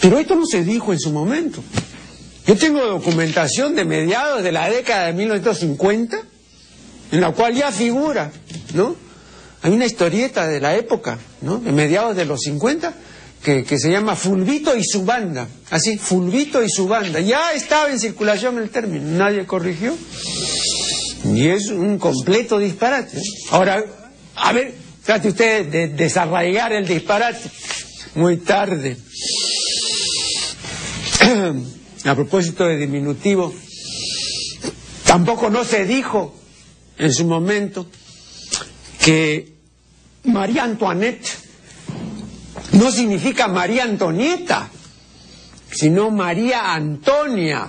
Pero 0.00 0.18
esto 0.18 0.34
no 0.34 0.44
se 0.44 0.64
dijo 0.64 0.92
en 0.92 0.98
su 0.98 1.12
momento. 1.12 1.62
Yo 2.46 2.56
tengo 2.56 2.84
documentación 2.84 3.76
de 3.76 3.84
mediados 3.84 4.42
de 4.42 4.50
la 4.50 4.68
década 4.68 5.06
de 5.06 5.12
1950, 5.12 6.18
en 7.12 7.20
la 7.20 7.30
cual 7.30 7.54
ya 7.54 7.70
figura, 7.70 8.32
¿no? 8.74 8.96
Hay 9.62 9.72
una 9.72 9.86
historieta 9.86 10.48
de 10.48 10.60
la 10.60 10.76
época, 10.76 11.18
¿no? 11.42 11.58
De 11.58 11.70
mediados 11.70 12.16
de 12.16 12.24
los 12.24 12.40
50, 12.40 12.92
que, 13.42 13.78
se 13.78 13.90
llama 13.90 14.16
Fulvito 14.16 14.76
y 14.76 14.82
su 14.84 15.04
banda. 15.04 15.46
Así, 15.70 15.98
Fulvito 15.98 16.62
y 16.62 16.68
su 16.68 16.88
banda. 16.88 17.20
Ya 17.20 17.52
estaba 17.52 17.90
en 17.90 18.00
circulación 18.00 18.58
el 18.58 18.70
término, 18.70 19.06
nadie 19.16 19.46
corrigió. 19.46 19.96
Y 21.24 21.48
es 21.48 21.68
un 21.68 21.98
completo 21.98 22.58
disparate. 22.58 23.20
Ahora, 23.50 23.84
a 24.34 24.52
ver, 24.52 24.74
trate 25.04 25.28
usted 25.28 25.66
de 25.66 25.88
desarraigar 25.88 26.72
el 26.72 26.86
disparate. 26.86 27.50
Muy 28.14 28.38
tarde. 28.38 28.96
A 32.04 32.14
propósito 32.14 32.66
de 32.66 32.76
diminutivo, 32.76 33.52
tampoco 35.04 35.50
no 35.50 35.64
se 35.64 35.84
dijo 35.84 36.36
en 36.98 37.12
su 37.12 37.26
momento 37.26 37.88
que 39.04 39.52
María 40.22 40.64
Antoinette 40.64 41.26
no 42.76 42.90
significa 42.90 43.48
María 43.48 43.84
Antonieta, 43.84 44.68
sino 45.70 46.10
María 46.10 46.74
Antonia, 46.74 47.68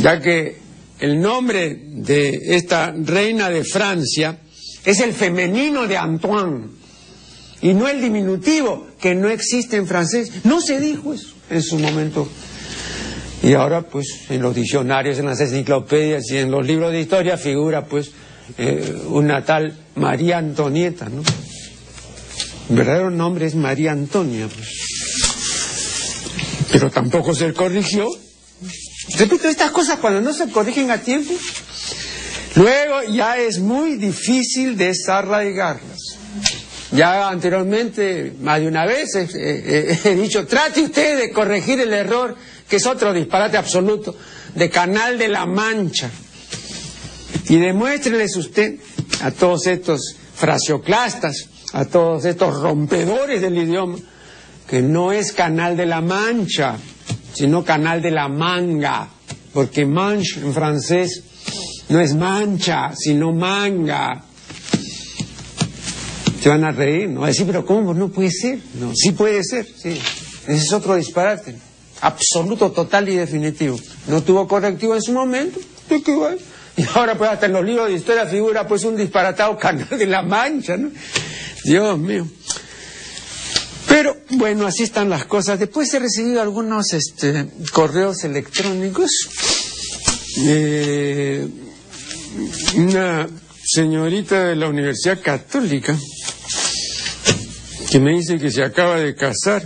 ya 0.00 0.20
que 0.20 0.56
el 1.00 1.20
nombre 1.20 1.78
de 1.86 2.56
esta 2.56 2.92
reina 2.92 3.50
de 3.50 3.64
Francia 3.64 4.38
es 4.84 5.00
el 5.00 5.12
femenino 5.12 5.86
de 5.86 5.96
Antoine 5.96 6.66
y 7.60 7.74
no 7.74 7.88
el 7.88 8.00
diminutivo 8.00 8.88
que 9.00 9.14
no 9.14 9.28
existe 9.28 9.76
en 9.76 9.86
francés. 9.86 10.44
No 10.44 10.60
se 10.60 10.80
dijo 10.80 11.14
eso. 11.14 11.34
en 11.50 11.62
su 11.62 11.78
momento. 11.78 12.28
Y 13.42 13.54
ahora, 13.54 13.82
pues, 13.82 14.06
en 14.30 14.40
los 14.40 14.54
diccionarios, 14.54 15.18
en 15.18 15.26
las 15.26 15.40
enciclopedias 15.40 16.30
y 16.30 16.38
en 16.38 16.50
los 16.50 16.64
libros 16.64 16.92
de 16.92 17.00
historia 17.00 17.36
figura, 17.36 17.84
pues, 17.84 18.12
eh, 18.56 19.02
una 19.08 19.44
tal 19.44 19.74
María 19.96 20.38
Antonieta, 20.38 21.08
¿no? 21.08 21.22
El 22.70 22.76
verdadero 22.76 23.10
nombre 23.10 23.46
es 23.46 23.54
María 23.54 23.92
Antonia. 23.92 24.48
Pero 26.70 26.90
tampoco 26.90 27.34
se 27.34 27.52
corrigió. 27.52 28.08
Repito, 29.18 29.48
estas 29.48 29.70
cosas 29.72 29.98
cuando 29.98 30.20
no 30.20 30.32
se 30.32 30.48
corrigen 30.48 30.90
a 30.90 30.98
tiempo, 30.98 31.34
luego 32.54 33.02
ya 33.12 33.36
es 33.36 33.58
muy 33.58 33.96
difícil 33.96 34.76
desarraigarlas. 34.76 35.98
Ya 36.92 37.28
anteriormente, 37.28 38.34
más 38.40 38.60
de 38.60 38.68
una 38.68 38.86
vez, 38.86 39.14
he 39.14 40.14
dicho, 40.14 40.46
trate 40.46 40.82
usted 40.82 41.18
de 41.18 41.32
corregir 41.32 41.80
el 41.80 41.92
error, 41.92 42.36
que 42.68 42.76
es 42.76 42.86
otro 42.86 43.12
disparate 43.12 43.56
absoluto, 43.56 44.16
de 44.54 44.70
Canal 44.70 45.18
de 45.18 45.28
la 45.28 45.46
Mancha. 45.46 46.10
Y 47.48 47.56
demuéstreles 47.56 48.36
usted 48.36 48.76
a 49.22 49.30
todos 49.30 49.66
estos 49.66 50.16
fraseoclastas, 50.34 51.48
a 51.72 51.84
todos 51.84 52.24
estos 52.24 52.60
rompedores 52.60 53.40
del 53.40 53.56
idioma, 53.56 53.96
que 54.66 54.82
no 54.82 55.12
es 55.12 55.32
Canal 55.32 55.76
de 55.76 55.86
la 55.86 56.00
Mancha, 56.00 56.76
sino 57.32 57.64
Canal 57.64 58.02
de 58.02 58.10
la 58.10 58.28
Manga, 58.28 59.08
porque 59.52 59.84
manche 59.86 60.40
en 60.40 60.52
francés 60.52 61.22
no 61.88 62.00
es 62.00 62.14
mancha, 62.14 62.92
sino 62.96 63.32
manga. 63.32 64.24
Se 66.40 66.48
van 66.48 66.64
a 66.64 66.72
reír, 66.72 67.08
¿no? 67.08 67.24
A 67.24 67.28
decir, 67.28 67.46
pero 67.46 67.64
¿cómo? 67.64 67.94
No 67.94 68.08
puede 68.08 68.30
ser. 68.30 68.58
No, 68.80 68.92
sí 68.94 69.12
puede 69.12 69.44
ser, 69.44 69.66
sí. 69.66 69.90
Ese 70.48 70.64
es 70.64 70.72
otro 70.72 70.96
disparate. 70.96 71.54
Absoluto, 72.00 72.72
total 72.72 73.08
y 73.08 73.16
definitivo. 73.16 73.78
No 74.08 74.22
tuvo 74.22 74.48
correctivo 74.48 74.94
en 74.94 75.02
su 75.02 75.12
momento. 75.12 75.60
Y 76.76 76.84
ahora 76.94 77.16
pues 77.16 77.30
hasta 77.30 77.46
en 77.46 77.52
los 77.52 77.64
libros 77.64 77.88
de 77.88 77.94
historia 77.94 78.26
figura 78.26 78.66
pues 78.66 78.84
un 78.84 78.96
disparatado 78.96 79.56
canal 79.58 79.88
de 79.90 80.06
la 80.06 80.22
mancha, 80.22 80.76
¿no? 80.76 80.90
Dios 81.64 81.98
mío. 81.98 82.26
Pero 83.88 84.16
bueno, 84.30 84.66
así 84.66 84.84
están 84.84 85.10
las 85.10 85.26
cosas. 85.26 85.58
Después 85.58 85.92
he 85.94 85.98
recibido 85.98 86.40
algunos 86.40 86.92
este, 86.92 87.46
correos 87.72 88.24
electrónicos. 88.24 89.10
Eh, 90.38 91.46
una 92.76 93.28
señorita 93.64 94.46
de 94.46 94.56
la 94.56 94.68
Universidad 94.68 95.20
Católica 95.20 95.96
que 97.90 98.00
me 98.00 98.14
dice 98.14 98.38
que 98.38 98.50
se 98.50 98.62
acaba 98.62 98.98
de 98.98 99.14
casar, 99.14 99.62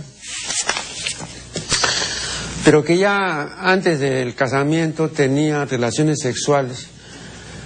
pero 2.65 2.83
que 2.83 2.97
ya 2.97 3.55
antes 3.59 3.99
del 4.01 4.35
casamiento 4.35 5.07
tenía 5.07 5.63
relaciones 5.63 6.19
sexuales 6.19 6.87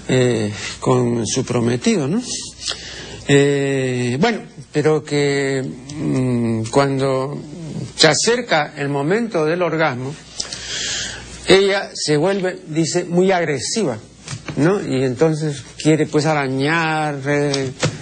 eh, 0.08 0.54
con 0.80 1.26
su 1.26 1.44
prometido, 1.44 2.08
¿no? 2.08 2.22
Eh, 3.34 4.17
bueno, 4.20 4.41
pero 4.74 5.02
que 5.02 5.63
mm, 5.63 6.63
cuando 6.70 7.41
se 7.96 8.10
acerca 8.10 8.74
el 8.76 8.89
momento 8.89 9.46
del 9.46 9.62
orgasmo, 9.62 10.13
ella 11.48 11.91
se 11.94 12.17
vuelve, 12.17 12.60
dice, 12.67 13.06
muy 13.06 13.32
agresiva, 13.32 13.98
¿no? 14.58 14.86
Y 14.86 15.06
entonces 15.06 15.63
quiere 15.82 16.08
pues 16.08 16.26
arañar, 16.26 17.20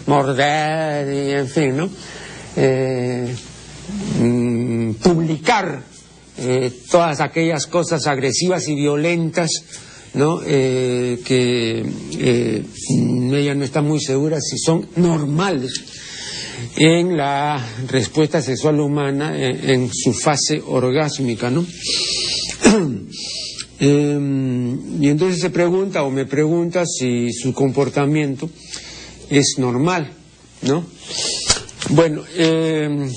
morder, 0.08 1.14
y 1.14 1.32
en 1.34 1.48
fin, 1.48 1.78
¿no? 1.78 1.92
Eh, 2.56 3.32
mm, 4.20 4.94
publicar 4.94 5.80
eh, 6.40 6.74
todas 6.90 7.22
aquellas 7.22 7.68
cosas 7.68 8.08
agresivas 8.08 8.68
y 8.68 8.74
violentas 8.74 9.50
¿no? 10.14 10.42
Eh, 10.46 11.20
que 11.24 11.86
ella 12.20 13.56
no 13.56 13.64
está 13.64 13.82
muy 13.82 14.00
segura 14.00 14.40
si 14.42 14.58
son 14.58 14.88
normales 14.96 15.72
en 16.76 17.18
la 17.18 17.66
respuesta 17.88 18.42
sexual 18.42 18.80
humana 18.80 19.34
en, 19.38 19.90
su 19.94 20.14
fase 20.14 20.62
orgásmica, 20.66 21.50
¿no? 21.50 21.66
y 23.80 25.08
entonces 25.08 25.40
se 25.40 25.50
pregunta 25.50 26.04
o 26.04 26.12
me 26.12 26.26
pregunta 26.26 26.86
si 26.86 27.32
su 27.32 27.54
comportamiento 27.54 28.50
es 29.30 29.56
normal, 29.58 30.12
¿no? 30.64 30.86
Bueno, 31.90 32.24
eh, 32.36 33.10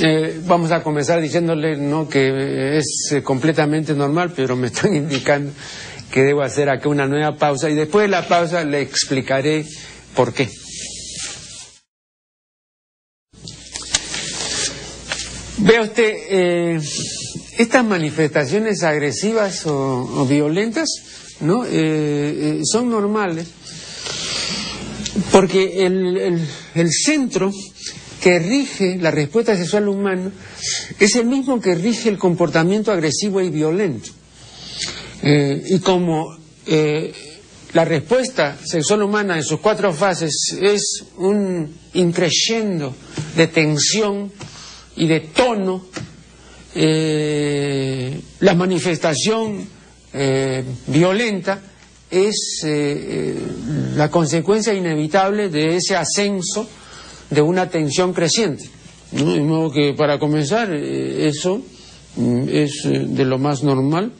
eh, 0.00 0.40
vamos 0.46 0.70
a 0.70 0.82
comenzar 0.82 1.20
diciéndole 1.20 1.76
¿no? 1.76 2.08
que 2.08 2.78
es 2.78 3.12
eh, 3.12 3.22
completamente 3.22 3.94
normal, 3.94 4.32
pero 4.34 4.54
me 4.54 4.68
están 4.68 4.94
indicando 4.94 5.52
que 6.10 6.22
debo 6.22 6.42
hacer 6.42 6.68
acá 6.68 6.88
una 6.88 7.06
nueva 7.06 7.36
pausa 7.36 7.68
y 7.70 7.74
después 7.74 8.04
de 8.04 8.08
la 8.08 8.26
pausa 8.26 8.64
le 8.64 8.80
explicaré 8.80 9.64
por 10.14 10.32
qué. 10.32 10.48
Vea 15.58 15.82
usted, 15.82 16.80
estas 17.58 17.84
manifestaciones 17.84 18.82
agresivas 18.82 19.66
o, 19.66 20.26
violentas 20.28 20.88
¿no? 21.40 21.64
son 22.64 22.90
normales 22.90 23.48
porque 25.32 25.86
el 25.86 26.90
centro 26.92 27.50
que 28.26 28.40
rige 28.40 28.96
la 28.96 29.12
respuesta 29.12 29.56
sexual 29.56 29.88
humana 29.88 30.32
es 30.98 31.14
el 31.14 31.26
mismo 31.26 31.60
que 31.60 31.76
rige 31.76 32.08
el 32.08 32.18
comportamiento 32.18 32.90
agresivo 32.90 33.40
y 33.40 33.50
violento. 33.50 34.10
Eh, 35.22 35.62
y 35.68 35.78
como 35.80 36.36
eh, 36.66 37.12
la 37.72 37.84
respuesta 37.84 38.56
sexual 38.62 39.02
humana 39.02 39.36
en 39.36 39.44
sus 39.44 39.60
cuatro 39.60 39.92
fases 39.92 40.56
es 40.60 41.04
un 41.16 41.74
increyendo 41.94 42.94
de 43.36 43.46
tensión 43.48 44.30
y 44.96 45.06
de 45.06 45.20
tono, 45.20 45.86
eh, 46.74 48.20
la 48.40 48.54
manifestación 48.54 49.76
violenta 50.86 51.60
es 52.10 52.64
la 52.64 54.10
consecuencia 54.10 54.72
inevitable 54.72 55.50
de 55.50 55.76
ese 55.76 55.94
ascenso 55.94 56.66
de 57.28 57.42
una 57.42 57.68
tensión 57.68 58.14
creciente. 58.14 58.64
De 59.10 59.40
modo 59.42 59.70
que 59.70 59.92
para 59.92 60.18
comenzar, 60.18 60.72
eso 60.72 61.60
mm, 62.16 62.48
es 62.48 62.80
de 62.84 63.24
lo 63.26 63.36
más 63.36 63.62
normal. 63.62 64.12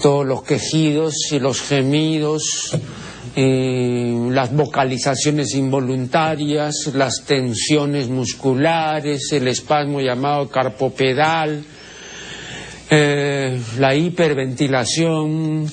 Todos 0.00 0.26
los 0.26 0.42
quejidos 0.42 1.14
y 1.30 1.38
los 1.38 1.60
gemidos, 1.60 2.76
eh, 3.36 4.28
las 4.30 4.52
vocalizaciones 4.52 5.54
involuntarias, 5.54 6.90
las 6.94 7.24
tensiones 7.24 8.08
musculares, 8.08 9.32
el 9.32 9.48
espasmo 9.48 10.00
llamado 10.00 10.48
carpopedal, 10.48 11.64
la 12.90 13.94
hiperventilación, 13.94 15.68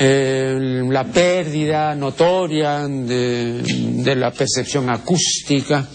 eh, 0.00 0.84
la 0.88 1.04
pérdida 1.04 1.92
notoria 1.94 2.86
de, 2.86 4.14
la 4.16 4.30
percepción 4.30 4.88
acústica. 4.90 5.88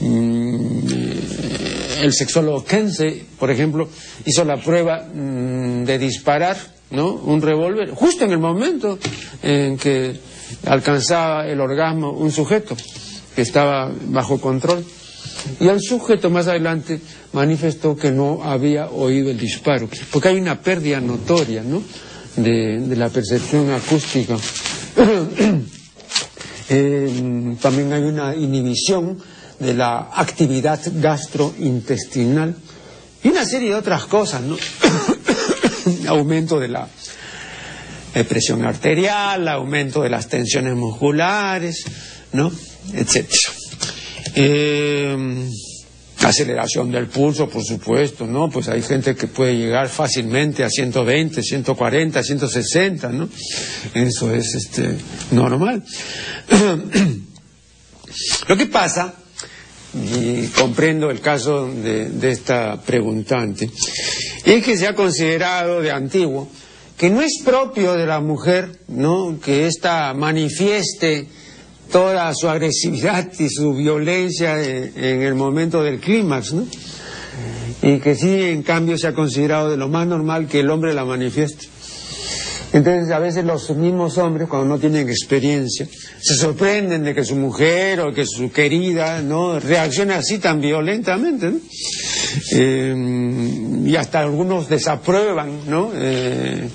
Mm, 0.00 0.88
eh, 0.88 1.98
el 2.02 2.12
sexólogo 2.12 2.64
Kense, 2.64 3.24
por 3.38 3.50
ejemplo, 3.50 3.88
hizo 4.24 4.44
la 4.44 4.56
prueba 4.58 5.08
mm, 5.12 5.84
de 5.84 5.98
disparar 5.98 6.56
¿no? 6.92 7.12
un 7.12 7.42
revólver 7.42 7.90
justo 7.90 8.24
en 8.24 8.32
el 8.32 8.38
momento 8.38 8.98
en 9.42 9.76
que 9.76 10.18
alcanzaba 10.66 11.48
el 11.48 11.60
orgasmo 11.60 12.12
un 12.12 12.30
sujeto 12.30 12.76
que 13.34 13.42
estaba 13.42 13.90
bajo 14.06 14.40
control. 14.40 14.84
Y 15.58 15.68
el 15.68 15.80
sujeto 15.80 16.30
más 16.30 16.46
adelante 16.46 17.00
manifestó 17.32 17.96
que 17.96 18.10
no 18.10 18.44
había 18.44 18.90
oído 18.90 19.30
el 19.30 19.38
disparo, 19.38 19.88
porque 20.12 20.28
hay 20.28 20.38
una 20.38 20.60
pérdida 20.60 21.00
notoria, 21.00 21.62
¿no? 21.62 21.82
de, 22.36 22.96
la 22.96 23.08
percepción 23.08 23.70
acústica. 23.70 24.36
También 26.68 27.92
hay 27.92 28.02
una 28.02 28.34
inhibición 28.34 29.18
de 29.58 29.74
la 29.74 30.10
actividad 30.14 30.80
gastrointestinal 30.94 32.54
y 33.22 33.28
una 33.28 33.44
serie 33.44 33.70
de 33.70 33.74
otras 33.76 34.06
cosas, 34.06 34.42
¿no? 34.42 34.56
aumento 36.08 36.60
de 36.60 36.68
la 36.68 36.88
eh, 38.14 38.24
presión 38.24 38.64
arterial, 38.64 39.48
aumento 39.48 40.02
de 40.02 40.10
las 40.10 40.28
tensiones 40.28 40.74
musculares, 40.74 41.84
¿no? 42.32 42.52
etcétera. 42.92 43.52
Eh, 44.34 45.48
aceleración 46.26 46.90
del 46.90 47.06
pulso, 47.06 47.48
por 47.48 47.64
supuesto, 47.64 48.26
¿no? 48.26 48.50
Pues 48.50 48.68
hay 48.68 48.82
gente 48.82 49.14
que 49.14 49.26
puede 49.26 49.56
llegar 49.56 49.88
fácilmente 49.88 50.64
a 50.64 50.70
120, 50.70 51.42
140, 51.42 52.22
160, 52.22 53.08
¿no? 53.10 53.28
Eso 53.94 54.34
es 54.34 54.54
este 54.54 54.96
normal. 55.30 55.82
Lo 58.48 58.56
que 58.56 58.66
pasa 58.66 59.14
y 59.94 60.46
comprendo 60.48 61.10
el 61.10 61.20
caso 61.20 61.68
de, 61.68 62.08
de 62.08 62.30
esta 62.30 62.80
preguntante, 62.80 63.70
es 64.44 64.64
que 64.64 64.76
se 64.76 64.86
ha 64.86 64.94
considerado 64.94 65.80
de 65.80 65.90
antiguo 65.90 66.48
que 66.96 67.10
no 67.10 67.20
es 67.20 67.42
propio 67.44 67.94
de 67.94 68.06
la 68.06 68.20
mujer, 68.20 68.78
¿no? 68.86 69.38
Que 69.42 69.66
ésta 69.66 70.14
manifieste 70.14 71.26
toda 71.90 72.32
su 72.32 72.48
agresividad 72.48 73.28
y 73.38 73.48
su 73.48 73.74
violencia 73.74 74.62
en, 74.62 75.22
el 75.22 75.34
momento 75.34 75.82
del 75.82 75.98
clímax, 75.98 76.52
¿no? 76.52 76.64
Y 77.82 77.98
que 77.98 78.14
sí, 78.14 78.40
en 78.42 78.62
cambio, 78.62 78.96
se 78.98 79.08
ha 79.08 79.14
considerado 79.14 79.70
de 79.70 79.76
lo 79.76 79.88
más 79.88 80.06
normal 80.06 80.46
que 80.46 80.60
el 80.60 80.70
hombre 80.70 80.94
la 80.94 81.04
manifieste. 81.04 81.66
Entonces, 82.72 83.10
a 83.12 83.18
veces 83.18 83.44
los 83.44 83.68
mismos 83.70 84.16
hombres, 84.16 84.48
cuando 84.48 84.68
no 84.68 84.78
tienen 84.78 85.08
experiencia, 85.08 85.86
se 86.20 86.36
sorprenden 86.36 87.02
de 87.02 87.14
que 87.14 87.24
su 87.24 87.34
mujer 87.34 88.00
o 88.00 88.14
que 88.14 88.24
su 88.24 88.50
querida, 88.52 89.20
¿no? 89.20 89.58
Reaccione 89.58 90.14
así 90.14 90.38
tan 90.38 90.60
violentamente, 90.60 91.50
¿no? 91.50 91.58
Eh, 92.52 92.94
y 93.84 93.96
hasta 93.96 94.20
algunos 94.20 94.68
desaprueban. 94.68 95.60
Eh, 95.94 96.68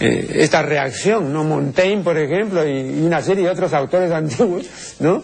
eh, 0.00 0.36
esta 0.36 0.62
reacción, 0.62 1.32
¿no? 1.32 1.44
Montaigne, 1.44 2.02
por 2.02 2.18
ejemplo, 2.18 2.66
y, 2.66 3.00
una 3.02 3.20
serie 3.22 3.44
de 3.44 3.50
otros 3.50 3.72
autores 3.72 4.10
antiguos, 4.12 4.66
¿no? 5.00 5.22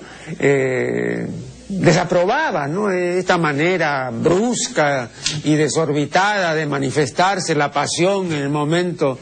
Desaprobaba 1.67 2.69
¿no? 2.69 2.91
esta 2.91 3.39
manera 3.39 4.11
brusca 4.13 5.09
y 5.45 5.55
desorbitada 5.55 6.55
de 6.55 6.67
manifestarse 6.67 7.55
la 7.55 7.73
pasión 7.73 8.27
en 8.27 8.43
el 8.43 8.49
momento 8.51 9.19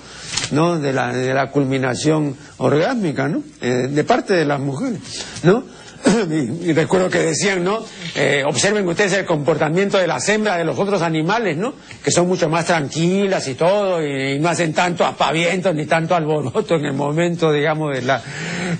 ¿no? 0.50 0.78
de, 0.78 0.92
la, 0.92 1.12
de 1.12 1.32
la 1.32 1.50
culminación 1.50 2.36
orgásmica 2.58 3.30
de 3.60 4.04
parte 4.04 4.34
de 4.34 4.44
las 4.44 4.58
mujeres. 4.58 4.98
¿no? 5.44 5.62
y, 6.62 6.72
recuerdo 6.72 7.08
que 7.08 7.18
decían, 7.18 7.62
¿no? 7.62 7.84
Eh, 8.14 8.42
observen 8.46 8.86
ustedes 8.86 9.12
el 9.14 9.24
comportamiento 9.24 9.98
de 9.98 10.06
las 10.06 10.28
hembras 10.28 10.58
de 10.58 10.64
los 10.64 10.78
otros 10.78 11.02
animales, 11.02 11.56
¿no? 11.56 11.74
Que 12.02 12.10
son 12.10 12.26
mucho 12.26 12.48
más 12.48 12.66
tranquilas 12.66 13.46
y 13.48 13.54
todo, 13.54 14.04
y, 14.04 14.38
no 14.38 14.48
hacen 14.48 14.72
tanto 14.72 15.04
apaviento 15.04 15.72
ni 15.72 15.86
tanto 15.86 16.14
alboroto 16.14 16.74
en 16.76 16.86
el 16.86 16.92
momento, 16.92 17.52
digamos, 17.52 17.94
de 17.94 18.02
la 18.02 18.22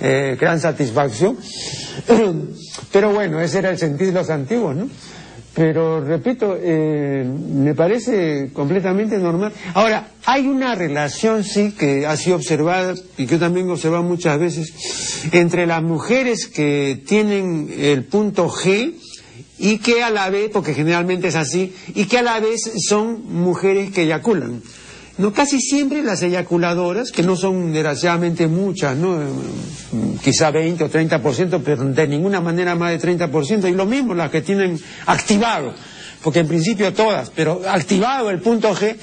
eh, 0.00 0.36
gran 0.40 0.60
satisfacción. 0.60 1.36
Pero 2.92 3.12
bueno, 3.12 3.40
ese 3.40 3.58
era 3.58 3.70
el 3.70 3.78
sentido 3.78 4.12
de 4.12 4.18
los 4.18 4.30
antiguos, 4.30 4.74
¿no? 4.74 4.88
Pero, 5.54 6.00
repito, 6.00 6.56
eh, 6.58 7.24
me 7.24 7.74
parece 7.74 8.50
completamente 8.54 9.18
normal. 9.18 9.52
Ahora, 9.74 10.08
hay 10.24 10.46
una 10.46 10.74
relación, 10.74 11.44
sí, 11.44 11.72
que 11.72 12.06
ha 12.06 12.16
sido 12.16 12.36
observada 12.36 12.94
y 13.18 13.26
que 13.26 13.34
yo 13.34 13.38
también 13.38 13.68
he 13.68 13.72
observado 13.72 14.02
muchas 14.02 14.38
veces, 14.38 15.28
entre 15.32 15.66
las 15.66 15.82
mujeres 15.82 16.46
que 16.46 17.02
tienen 17.06 17.70
el 17.76 18.04
punto 18.04 18.48
G 18.48 18.94
y 19.58 19.78
que 19.78 20.02
a 20.02 20.10
la 20.10 20.30
vez, 20.30 20.50
porque 20.50 20.72
generalmente 20.72 21.28
es 21.28 21.36
así, 21.36 21.74
y 21.94 22.06
que 22.06 22.18
a 22.18 22.22
la 22.22 22.40
vez 22.40 22.60
son 22.88 23.22
mujeres 23.32 23.92
que 23.92 24.02
eyaculan. 24.02 24.62
No, 25.18 25.32
casi 25.32 25.60
siempre 25.60 26.02
las 26.02 26.22
eyaculadoras, 26.22 27.12
que 27.12 27.22
no 27.22 27.36
son 27.36 27.72
desgraciadamente 27.72 28.46
muchas, 28.46 28.96
¿no? 28.96 29.18
quizá 30.22 30.50
20 30.50 30.84
o 30.84 30.90
30%, 30.90 31.60
pero 31.62 31.84
de 31.84 32.08
ninguna 32.08 32.40
manera 32.40 32.74
más 32.74 32.90
de 32.92 33.18
30%, 33.18 33.68
y 33.68 33.74
lo 33.74 33.84
mismo 33.84 34.14
las 34.14 34.30
que 34.30 34.40
tienen 34.40 34.80
activado, 35.06 35.74
porque 36.22 36.40
en 36.40 36.48
principio 36.48 36.92
todas, 36.94 37.30
pero 37.30 37.60
activado 37.68 38.30
el 38.30 38.40
punto 38.40 38.74
G, 38.74 38.96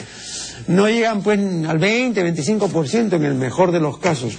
no 0.67 0.87
llegan 0.87 1.21
pues 1.21 1.39
al 1.67 1.77
20, 1.77 2.35
25% 2.35 3.13
en 3.13 3.23
el 3.25 3.35
mejor 3.35 3.71
de 3.71 3.79
los 3.79 3.99
casos. 3.99 4.33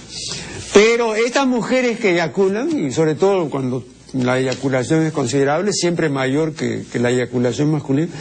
Pero 0.73 1.15
estas 1.15 1.47
mujeres 1.47 1.99
que 1.99 2.11
eyaculan, 2.11 2.77
y 2.77 2.91
sobre 2.91 3.15
todo 3.15 3.49
cuando 3.49 3.83
la 4.13 4.39
eyaculación 4.39 5.05
es 5.05 5.13
considerable, 5.13 5.71
siempre 5.73 6.09
mayor 6.09 6.53
que, 6.53 6.85
la 6.95 7.09
eyaculación 7.09 7.71
masculina. 7.71 8.11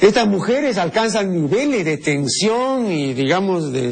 Estas 0.00 0.26
mujeres 0.26 0.78
alcanzan 0.78 1.32
niveles 1.32 1.84
de 1.84 1.98
tensión 1.98 2.90
y, 2.90 3.14
digamos, 3.14 3.72
de, 3.72 3.90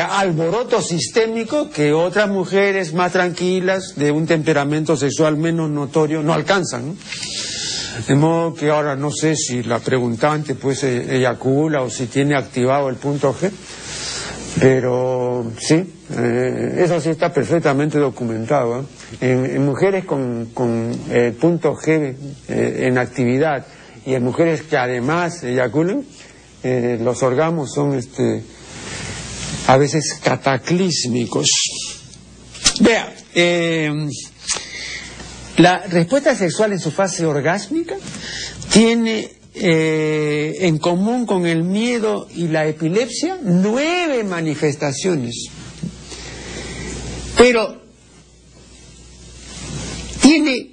alboroto 0.00 0.82
sistémico 0.82 1.70
que 1.70 1.92
otras 1.92 2.28
mujeres 2.28 2.92
más 2.92 3.12
tranquilas, 3.12 3.94
de 3.96 4.10
un 4.10 4.26
temperamento 4.26 4.96
sexual 4.96 5.36
menos 5.36 5.70
notorio, 5.70 6.22
no 6.22 6.32
alcanzan. 6.32 6.96
De 8.06 8.14
modo 8.14 8.54
que 8.54 8.70
ahora 8.70 8.96
no 8.96 9.10
sé 9.10 9.36
si 9.36 9.62
la 9.62 9.78
preguntante 9.78 10.54
pues 10.54 10.84
e, 10.84 11.16
eyacula 11.16 11.82
o 11.82 11.90
si 11.90 12.06
tiene 12.06 12.34
activado 12.34 12.88
el 12.88 12.96
punto 12.96 13.34
G, 13.34 13.50
pero 14.58 15.52
sí, 15.58 15.74
eh, 16.10 16.74
eso 16.78 17.00
sí 17.00 17.10
está 17.10 17.32
perfectamente 17.32 17.98
documentado. 17.98 18.80
¿eh? 19.20 19.52
En, 19.54 19.64
mujeres 19.64 20.04
con, 20.04 20.46
con 20.52 20.92
el 21.10 21.32
punto 21.34 21.74
G 21.74 22.14
eh, 22.48 22.86
en 22.86 22.98
actividad 22.98 23.66
y 24.04 24.14
en 24.14 24.24
mujeres 24.24 24.62
que 24.62 24.76
además 24.76 25.42
eyaculan, 25.44 26.04
los 26.62 27.22
orgasmos 27.22 27.72
son 27.72 27.94
este, 27.94 28.42
a 29.66 29.76
veces 29.78 30.20
cataclísmicos. 30.22 31.48
Vea, 32.80 33.14
la 35.56 35.78
respuesta 35.86 36.34
sexual 36.34 36.72
en 36.72 36.80
su 36.80 36.90
fase 36.90 37.24
orgásmica 37.24 37.94
tiene 38.70 39.39
en 39.54 40.78
común 40.78 41.26
con 41.26 41.46
el 41.46 41.64
miedo 41.64 42.28
y 42.34 42.48
la 42.48 42.66
epilepsia 42.66 43.38
nueve 43.42 44.24
manifestaciones. 44.24 45.46
Pero 47.36 47.80
tiene 50.20 50.70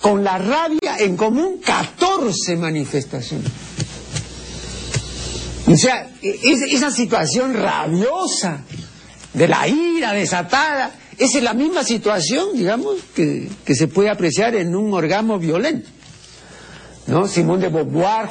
con 0.00 0.22
la 0.22 0.38
rabia 0.38 0.98
en 0.98 1.16
común 1.16 1.60
14 1.64 2.56
manifestaciones. 2.56 3.50
O 5.66 5.76
sea, 5.76 6.10
esa 6.22 6.90
situación 6.90 7.54
rabiosa 7.54 8.62
de 9.32 9.48
la 9.48 9.66
ira 9.68 10.12
desatada, 10.12 10.92
esa 11.16 11.38
es 11.38 11.44
la 11.44 11.54
misma 11.54 11.84
situación, 11.84 12.48
digamos, 12.54 12.96
que, 13.14 13.48
que 13.64 13.74
se 13.74 13.88
puede 13.88 14.10
apreciar 14.10 14.54
en 14.56 14.74
un 14.74 14.92
orgasmo 14.92 15.38
violento. 15.38 15.88
¿No? 17.06 17.26
Simón 17.26 17.60
de 17.60 17.68
Beauvoir, 17.68 18.28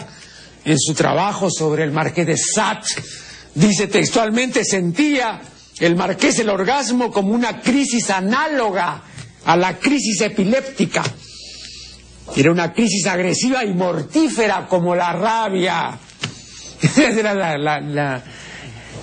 en 0.63 0.77
su 0.79 0.93
trabajo 0.93 1.49
sobre 1.49 1.84
el 1.84 1.91
marqués 1.91 2.27
de 2.27 2.38
Sade, 2.38 2.88
dice 3.55 3.88
textualmente, 3.88 4.63
sentía 4.63 5.41
el 5.79 5.95
marqués 5.95 6.39
el 6.39 6.49
orgasmo 6.49 7.12
como 7.12 7.34
una 7.34 7.60
crisis 7.62 8.10
análoga 8.10 9.03
a 9.45 9.57
la 9.57 9.77
crisis 9.77 10.21
epiléptica. 10.21 11.03
Era 12.36 12.51
una 12.51 12.71
crisis 12.71 13.07
agresiva 13.07 13.65
y 13.65 13.73
mortífera 13.73 14.67
como 14.67 14.95
la 14.95 15.12
rabia. 15.13 15.97
Era 16.97 17.57
la, 17.57 18.23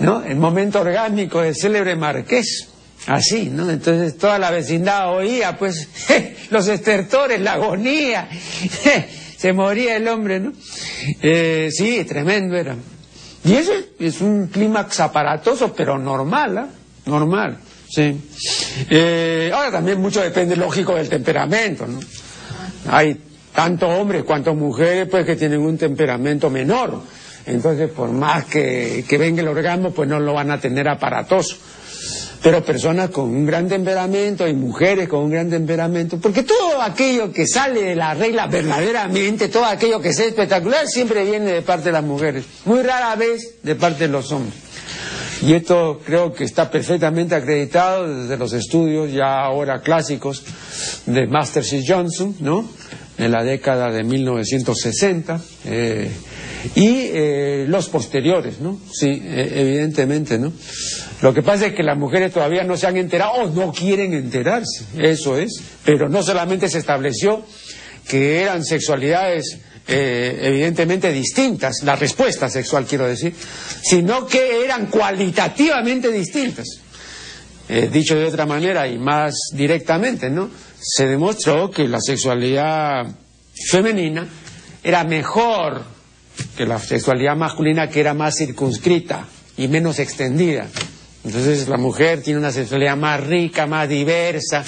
¿no? 0.00 0.22
el 0.22 0.36
momento 0.36 0.80
orgánico 0.80 1.42
del 1.42 1.54
célebre 1.54 1.96
marqués. 1.96 2.68
Así, 3.06 3.48
¿no? 3.50 3.70
Entonces 3.70 4.18
toda 4.18 4.38
la 4.38 4.50
vecindad 4.50 5.14
oía, 5.14 5.56
pues, 5.56 5.88
los 6.50 6.68
estertores, 6.68 7.40
la 7.40 7.54
agonía, 7.54 8.28
se 9.38 9.52
moría 9.52 9.96
el 9.96 10.08
hombre, 10.08 10.40
¿no? 10.40 10.52
Eh, 11.22 11.68
sí, 11.70 12.04
tremendo 12.04 12.56
era. 12.56 12.74
Y 13.44 13.54
eso 13.54 13.72
es 14.00 14.20
un 14.20 14.48
clímax 14.48 14.98
aparatoso, 14.98 15.72
pero 15.72 15.96
normal, 15.96 16.58
¿ah? 16.58 16.68
Normal, 17.06 17.56
sí. 17.88 18.20
Eh, 18.90 19.50
ahora 19.54 19.70
también 19.70 20.00
mucho 20.00 20.20
depende, 20.20 20.56
lógico, 20.56 20.96
del 20.96 21.08
temperamento, 21.08 21.86
¿no? 21.86 22.00
Hay 22.90 23.16
tanto 23.54 23.88
hombres 23.88 24.24
cuanto 24.24 24.54
mujeres, 24.56 25.06
pues, 25.08 25.24
que 25.24 25.36
tienen 25.36 25.60
un 25.60 25.78
temperamento 25.78 26.50
menor. 26.50 27.00
Entonces, 27.46 27.88
por 27.90 28.10
más 28.10 28.44
que, 28.46 29.04
que 29.08 29.18
venga 29.18 29.40
el 29.40 29.48
orgasmo, 29.48 29.92
pues 29.92 30.08
no 30.08 30.18
lo 30.18 30.34
van 30.34 30.50
a 30.50 30.60
tener 30.60 30.88
aparatoso 30.88 31.56
pero 32.42 32.64
personas 32.64 33.10
con 33.10 33.24
un 33.24 33.46
gran 33.46 33.68
temperamento 33.68 34.46
y 34.46 34.54
mujeres 34.54 35.08
con 35.08 35.24
un 35.24 35.30
gran 35.30 35.50
temperamento, 35.50 36.18
porque 36.18 36.42
todo 36.42 36.80
aquello 36.80 37.32
que 37.32 37.46
sale 37.46 37.82
de 37.82 37.96
la 37.96 38.14
regla 38.14 38.46
verdaderamente, 38.46 39.48
todo 39.48 39.64
aquello 39.64 40.00
que 40.00 40.10
es 40.10 40.18
espectacular, 40.20 40.86
siempre 40.86 41.24
viene 41.24 41.52
de 41.52 41.62
parte 41.62 41.86
de 41.86 41.92
las 41.92 42.04
mujeres, 42.04 42.44
muy 42.64 42.82
rara 42.82 43.16
vez 43.16 43.62
de 43.62 43.74
parte 43.74 44.06
de 44.06 44.12
los 44.12 44.30
hombres. 44.32 44.68
Y 45.42 45.52
esto 45.52 46.00
creo 46.04 46.32
que 46.32 46.44
está 46.44 46.68
perfectamente 46.70 47.34
acreditado 47.34 48.22
desde 48.22 48.36
los 48.36 48.52
estudios 48.52 49.12
ya 49.12 49.40
ahora 49.40 49.80
clásicos 49.80 50.42
de 51.06 51.26
Masters 51.28 51.72
y 51.74 51.86
Johnson, 51.86 52.34
¿no? 52.40 52.68
En 53.18 53.30
la 53.30 53.44
década 53.44 53.90
de 53.90 54.02
1960. 54.02 55.40
Eh, 55.66 56.10
y 56.74 57.10
eh, 57.12 57.64
los 57.68 57.88
posteriores, 57.88 58.60
¿no? 58.60 58.78
Sí, 58.92 59.22
eh, 59.24 59.52
evidentemente, 59.56 60.38
¿no? 60.38 60.52
Lo 61.22 61.34
que 61.34 61.42
pasa 61.42 61.66
es 61.66 61.74
que 61.74 61.82
las 61.82 61.96
mujeres 61.96 62.32
todavía 62.32 62.64
no 62.64 62.76
se 62.76 62.86
han 62.86 62.96
enterado 62.96 63.32
o 63.32 63.50
no 63.50 63.72
quieren 63.72 64.12
enterarse, 64.12 64.84
eso 64.98 65.36
es, 65.38 65.60
pero 65.84 66.08
no 66.08 66.22
solamente 66.22 66.68
se 66.68 66.78
estableció 66.78 67.42
que 68.06 68.42
eran 68.42 68.64
sexualidades 68.64 69.58
eh, 69.86 70.38
evidentemente 70.42 71.12
distintas, 71.12 71.82
la 71.82 71.96
respuesta 71.96 72.48
sexual 72.48 72.84
quiero 72.86 73.06
decir, 73.06 73.34
sino 73.82 74.26
que 74.26 74.64
eran 74.64 74.86
cualitativamente 74.86 76.10
distintas. 76.10 76.66
dicho 77.90 78.14
de 78.14 78.24
otra 78.24 78.46
manera 78.46 78.86
y 78.86 78.98
más 78.98 79.34
directamente, 79.52 80.30
¿no? 80.30 80.50
Se 80.80 81.06
demostró 81.06 81.70
que 81.70 81.86
la 81.88 82.00
sexualidad 82.00 83.06
femenina 83.70 84.26
era 84.82 85.04
mejor 85.04 85.97
que 86.56 86.66
la 86.66 86.78
sexualidad 86.78 87.36
masculina 87.36 87.88
que 87.88 88.00
era 88.00 88.14
más 88.14 88.36
circunscrita 88.36 89.26
y 89.56 89.68
menos 89.68 89.98
extendida. 89.98 90.66
Entonces 91.24 91.68
la 91.68 91.76
mujer 91.76 92.22
tiene 92.22 92.38
una 92.38 92.52
sexualidad 92.52 92.96
más 92.96 93.26
rica, 93.26 93.66
más 93.66 93.88
diversa 93.88 94.64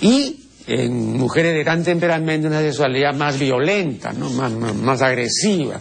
y 0.00 0.42
en 0.66 1.18
mujeres 1.18 1.54
de 1.54 1.64
gran 1.64 1.82
temperamento 1.82 2.48
una 2.48 2.60
sexualidad 2.60 3.14
más 3.14 3.38
violenta, 3.38 4.12
¿no? 4.12 4.30
más, 4.30 4.52
más, 4.52 5.02
agresiva, 5.02 5.80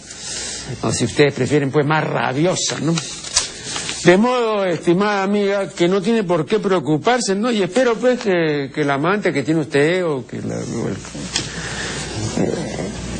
o 0.82 0.92
si 0.92 1.06
ustedes 1.06 1.34
prefieren, 1.34 1.72
pues 1.72 1.86
más 1.86 2.04
rabiosa, 2.04 2.80
¿no? 2.82 2.94
De 4.04 4.18
modo, 4.18 4.66
estimada 4.66 5.22
amiga, 5.22 5.70
que 5.70 5.88
no 5.88 6.02
tiene 6.02 6.24
por 6.24 6.48
qué 6.48 6.58
preocuparse, 6.58 7.36
¿no? 7.36 7.52
Y 7.52 7.62
espero, 7.62 7.96
pues, 7.96 8.20
que, 8.20 8.72
el 8.76 8.90
amante 8.90 9.32
que 9.32 9.44
tiene 9.44 9.60
usted 9.60 10.04
o 10.04 10.26
que 10.26 10.42
la, 10.42 10.56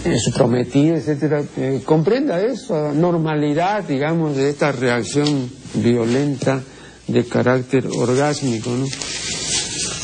eh, 0.04 0.18
su 0.18 0.32
prometido, 0.32 0.96
etcétera, 0.96 1.44
eh, 1.58 1.82
comprenda 1.86 2.42
esa 2.42 2.92
normalidad, 2.94 3.84
digamos, 3.84 4.36
de 4.36 4.50
esta 4.50 4.72
reacción 4.72 5.50
violenta 5.76 6.62
de 7.08 7.26
carácter 7.26 7.88
orgásmico, 7.88 8.72
¿no? 8.72 8.86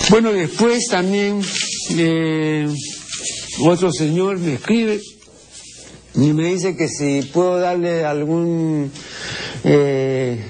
Bueno, 0.09 0.31
después 0.31 0.85
también 0.89 1.41
eh, 1.97 2.67
otro 3.61 3.91
señor 3.91 4.39
me 4.39 4.53
escribe 4.53 5.01
y 6.15 6.33
me 6.33 6.53
dice 6.53 6.75
que 6.75 6.87
si 6.87 7.23
puedo 7.23 7.59
darle 7.59 8.05
algún 8.05 8.91
eh, 9.63 10.43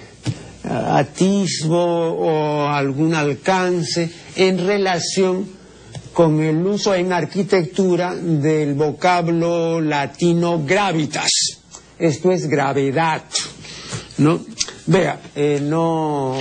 atisbo 0.64 1.78
o 1.78 2.68
algún 2.68 3.16
alcance 3.16 4.10
en 4.36 4.66
relación 4.66 5.57
con 6.18 6.42
el 6.42 6.66
uso 6.66 6.96
en 6.96 7.14
arquitectura 7.14 8.16
del 8.16 8.74
vocablo 8.74 9.80
latino 9.80 10.64
gravitas. 10.66 11.30
Esto 12.00 12.32
es 12.32 12.48
gravedad, 12.48 13.22
¿no? 14.18 14.44
Vea, 14.88 15.22
eh, 15.36 15.60
no, 15.62 16.36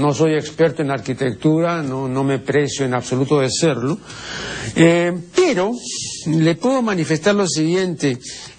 no, 0.00 0.12
soy 0.14 0.34
experto 0.34 0.82
en 0.82 0.90
arquitectura, 0.90 1.80
no, 1.80 2.08
no 2.08 2.24
me 2.24 2.40
precio 2.40 2.84
en 2.84 2.92
absoluto 2.92 3.38
de 3.38 3.50
serlo, 3.52 4.00
eh, 4.74 5.16
pero 5.36 5.74
le 6.26 6.56
puedo 6.56 6.82
manifestar 6.82 7.36
lo 7.36 7.46
siguiente. 7.46 8.18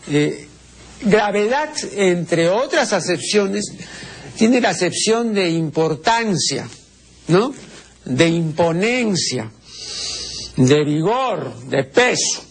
Eh, 0.10 0.48
gravedad, 1.02 1.72
entre 1.98 2.48
otras 2.48 2.94
acepciones, 2.94 3.66
tiene 4.38 4.62
la 4.62 4.70
acepción 4.70 5.34
de 5.34 5.50
importancia, 5.50 6.66
¿no? 7.28 7.54
De 8.06 8.30
imponencia, 8.30 9.52
de 10.58 10.84
vigor, 10.84 11.54
de 11.66 11.84
peso. 11.84 12.44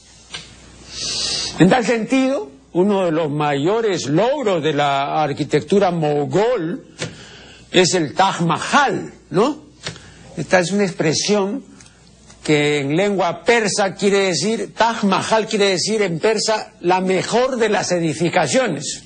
En 1.58 1.68
tal 1.68 1.84
sentido, 1.84 2.50
uno 2.72 3.04
de 3.04 3.12
los 3.12 3.30
mayores 3.30 4.06
logros 4.06 4.62
de 4.62 4.72
la 4.72 5.22
arquitectura 5.22 5.90
mogol 5.90 6.84
es 7.70 7.94
el 7.94 8.14
Taj 8.14 8.40
Mahal, 8.42 9.12
¿no? 9.30 9.64
Esta 10.36 10.60
es 10.60 10.70
una 10.70 10.84
expresión 10.84 11.64
que 12.42 12.80
en 12.80 12.96
lengua 12.96 13.44
persa 13.44 13.94
quiere 13.94 14.20
decir, 14.28 14.72
Taj 14.74 15.04
Mahal 15.04 15.46
quiere 15.46 15.66
decir 15.66 16.02
en 16.02 16.18
persa 16.18 16.72
la 16.80 17.00
mejor 17.00 17.56
de 17.56 17.68
las 17.68 17.92
edificaciones. 17.92 19.02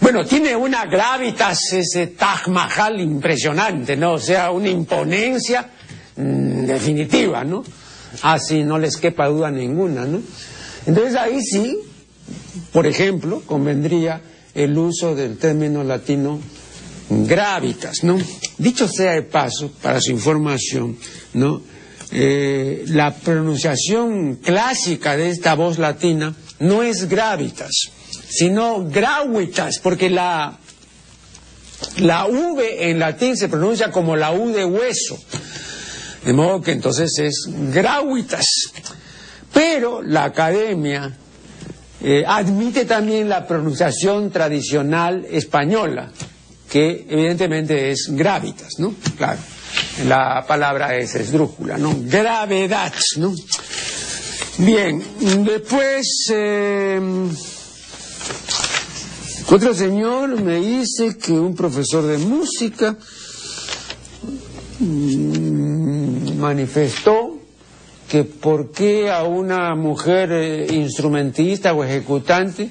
Bueno, 0.00 0.24
tiene 0.24 0.56
una 0.56 0.86
gravitas 0.86 1.72
ese 1.72 2.08
Taj 2.08 2.48
Mahal 2.48 3.00
impresionante, 3.00 3.96
¿no? 3.96 4.14
O 4.14 4.18
sea, 4.18 4.50
una 4.50 4.68
imponencia 4.68 5.68
mm, 6.16 6.64
definitiva, 6.64 7.44
¿no? 7.44 7.62
Así 8.22 8.64
no 8.64 8.78
les 8.78 8.96
quepa 8.96 9.28
duda 9.28 9.50
ninguna, 9.50 10.04
¿no? 10.04 10.20
Entonces 10.86 11.16
ahí 11.16 11.40
sí, 11.42 11.78
por 12.72 12.86
ejemplo, 12.86 13.42
convendría 13.46 14.20
el 14.54 14.76
uso 14.76 15.14
del 15.14 15.36
término 15.38 15.84
latino 15.84 16.40
gravitas, 17.08 18.04
¿no? 18.04 18.18
Dicho 18.58 18.88
sea 18.88 19.12
de 19.12 19.22
paso, 19.22 19.72
para 19.82 20.00
su 20.00 20.12
información, 20.12 20.96
¿no? 21.34 21.62
Eh, 22.12 22.84
la 22.88 23.14
pronunciación 23.14 24.36
clásica 24.36 25.16
de 25.16 25.30
esta 25.30 25.54
voz 25.54 25.78
latina 25.78 26.34
no 26.58 26.82
es 26.82 27.08
gravitas, 27.08 27.70
sino 28.28 28.84
gravitas, 28.84 29.78
porque 29.78 30.10
la, 30.10 30.58
la 31.98 32.26
V 32.26 32.90
en 32.90 32.98
latín 32.98 33.36
se 33.36 33.48
pronuncia 33.48 33.90
como 33.90 34.16
la 34.16 34.32
U 34.32 34.50
de 34.50 34.64
hueso, 34.64 35.18
de 36.24 36.32
modo 36.32 36.60
que 36.60 36.72
entonces 36.72 37.18
es 37.18 37.48
gravitas. 37.72 38.46
Pero 39.52 40.02
la 40.02 40.24
academia 40.24 41.16
eh, 42.02 42.24
admite 42.26 42.84
también 42.84 43.28
la 43.28 43.46
pronunciación 43.46 44.30
tradicional 44.30 45.26
española, 45.30 46.10
que 46.68 47.06
evidentemente 47.08 47.90
es 47.90 48.08
gravitas, 48.10 48.78
¿no? 48.78 48.94
Claro, 49.16 49.40
la 50.06 50.44
palabra 50.46 50.96
es 50.96 51.14
esdrújula, 51.14 51.76
¿no? 51.78 51.94
Gravedad, 52.02 52.92
¿no? 53.16 53.34
Bien, 54.58 55.02
después 55.44 56.06
eh, 56.32 57.00
otro 59.48 59.74
señor 59.74 60.40
me 60.40 60.60
dice 60.60 61.16
que 61.16 61.32
un 61.32 61.54
profesor 61.54 62.06
de 62.06 62.18
música 62.18 62.96
manifestó 66.40 67.38
que 68.10 68.24
por 68.24 68.72
qué 68.72 69.08
a 69.08 69.22
una 69.22 69.76
mujer 69.76 70.32
eh, 70.32 70.66
instrumentista 70.72 71.72
o 71.72 71.84
ejecutante 71.84 72.68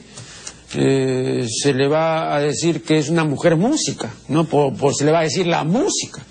eh, 0.76 1.48
se 1.50 1.74
le 1.74 1.88
va 1.88 2.36
a 2.36 2.42
decir 2.42 2.84
que 2.84 2.98
es 2.98 3.08
una 3.08 3.24
mujer 3.24 3.56
música, 3.56 4.12
¿no? 4.28 4.44
Por, 4.44 4.94
se 4.94 5.06
le 5.06 5.14
va 5.14 5.20
a 5.20 5.24
decir 5.24 5.48
la 5.48 5.64
música, 5.64 6.22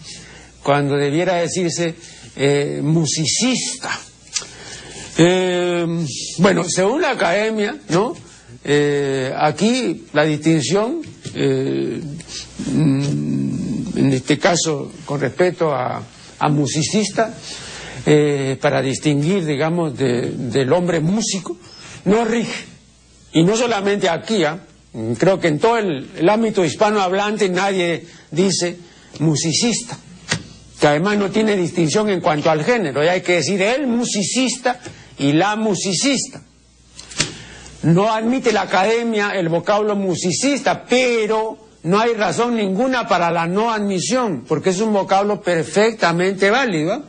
cuando 0.62 0.96
debiera 0.96 1.36
decirse 1.36 1.94
eh, 2.36 2.80
musicista. 2.82 3.98
bueno, 6.36 6.64
según 6.68 7.00
la 7.00 7.12
academia, 7.12 7.78
¿no? 7.88 8.14
aquí 9.36 10.04
la 10.12 10.24
distinción, 10.24 11.00
mm, 11.34 12.00
en 13.96 14.12
este 14.12 14.38
caso 14.38 14.92
con 15.06 15.20
respecto 15.20 15.72
a, 15.72 16.02
a 16.38 16.48
musicista, 16.48 17.34
eh, 18.06 18.56
para 18.60 18.80
distinguir, 18.80 19.44
digamos, 19.44 19.96
del 19.96 20.72
hombre 20.72 21.00
músico, 21.00 21.56
no 22.04 22.24
rige. 22.24 22.64
Y 23.32 23.44
no 23.44 23.56
solamente 23.56 24.08
aquí, 24.08 24.44
¿ah? 24.44 24.60
creo 25.18 25.38
que 25.38 25.48
en 25.48 25.58
todo 25.58 25.78
el, 25.78 26.28
ámbito 26.28 26.64
hispanohablante 26.64 27.48
nadie 27.48 28.06
dice 28.30 28.78
musicista, 29.20 29.98
que 30.80 30.86
además 30.86 31.18
no 31.18 31.30
tiene 31.30 31.56
distinción 31.56 32.08
en 32.08 32.20
cuanto 32.20 32.50
al 32.50 32.64
género, 32.64 33.04
y 33.04 33.08
hay 33.08 33.20
que 33.20 33.34
decir 33.34 33.60
el 33.60 33.86
musicista 33.86 34.80
y 35.18 35.32
la 35.32 35.56
musicista. 35.56 36.42
No 37.82 38.12
admite 38.12 38.52
la 38.52 38.62
academia 38.62 39.30
el 39.34 39.48
vocablo 39.48 39.94
musicista, 39.94 40.84
pero 40.84 41.67
no 41.82 42.00
hay 42.00 42.14
razón 42.14 42.56
ninguna 42.56 43.06
para 43.06 43.30
la 43.30 43.46
no 43.46 43.72
admisión, 43.72 44.44
porque 44.46 44.70
es 44.70 44.80
un 44.80 44.92
vocablo 44.92 45.40
perfectamente 45.40 46.50
válido. 46.50 46.92
¿ah? 46.92 47.02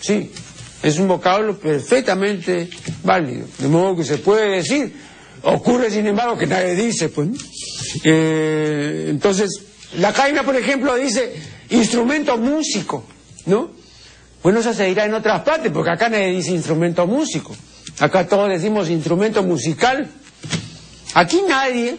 Sí, 0.00 0.30
es 0.82 0.98
un 0.98 1.08
vocablo 1.08 1.58
perfectamente 1.58 2.70
válido, 3.02 3.46
de 3.58 3.68
modo 3.68 3.96
que 3.96 4.04
se 4.04 4.18
puede 4.18 4.56
decir. 4.56 4.94
Ocurre, 5.42 5.90
sin 5.90 6.06
embargo, 6.06 6.36
que 6.36 6.46
nadie 6.46 6.74
dice, 6.74 7.08
pues. 7.08 7.28
Eh, 8.04 9.06
entonces, 9.08 9.50
la 9.98 10.12
caina, 10.12 10.42
por 10.42 10.56
ejemplo, 10.56 10.94
dice 10.96 11.34
instrumento 11.70 12.36
músico, 12.36 13.04
¿no? 13.46 13.70
Bueno, 14.42 14.60
eso 14.60 14.72
se 14.72 14.84
dirá 14.86 15.04
en 15.04 15.14
otras 15.14 15.42
partes, 15.42 15.72
porque 15.72 15.90
acá 15.90 16.08
nadie 16.08 16.28
dice 16.28 16.52
instrumento 16.52 17.06
músico. 17.06 17.54
Acá 17.98 18.26
todos 18.26 18.48
decimos 18.48 18.90
instrumento 18.90 19.42
musical. 19.42 20.08
Aquí 21.14 21.40
nadie, 21.48 21.96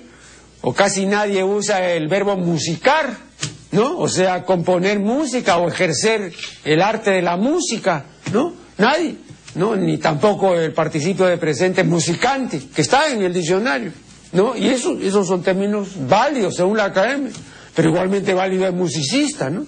o 0.61 0.73
casi 0.73 1.05
nadie, 1.05 1.43
usa 1.43 1.91
el 1.91 2.07
verbo 2.07 2.35
musicar. 2.37 3.27
¿no? 3.71 3.97
O 3.97 4.07
sea, 4.07 4.43
componer 4.43 4.99
música 4.99 5.57
o 5.57 5.67
ejercer 5.67 6.33
el 6.63 6.81
arte 6.81 7.11
de 7.11 7.21
la 7.21 7.37
música, 7.37 8.05
¿no? 8.31 8.53
Nadie, 8.77 9.15
¿no? 9.55 9.75
Ni 9.75 9.97
tampoco 9.97 10.55
el 10.55 10.73
participio 10.73 11.25
de 11.25 11.37
presente 11.37 11.83
musicante, 11.83 12.61
que 12.73 12.81
está 12.81 13.11
en 13.11 13.21
el 13.23 13.33
diccionario, 13.33 13.91
¿no? 14.33 14.55
Y 14.55 14.69
eso, 14.69 14.97
esos 14.99 15.27
son 15.27 15.41
términos 15.41 15.89
válidos 16.07 16.55
según 16.55 16.77
la 16.77 16.85
academia, 16.85 17.31
pero 17.75 17.89
igualmente 17.89 18.33
válido 18.33 18.65
es 18.67 18.73
musicista, 18.73 19.49
¿no? 19.49 19.65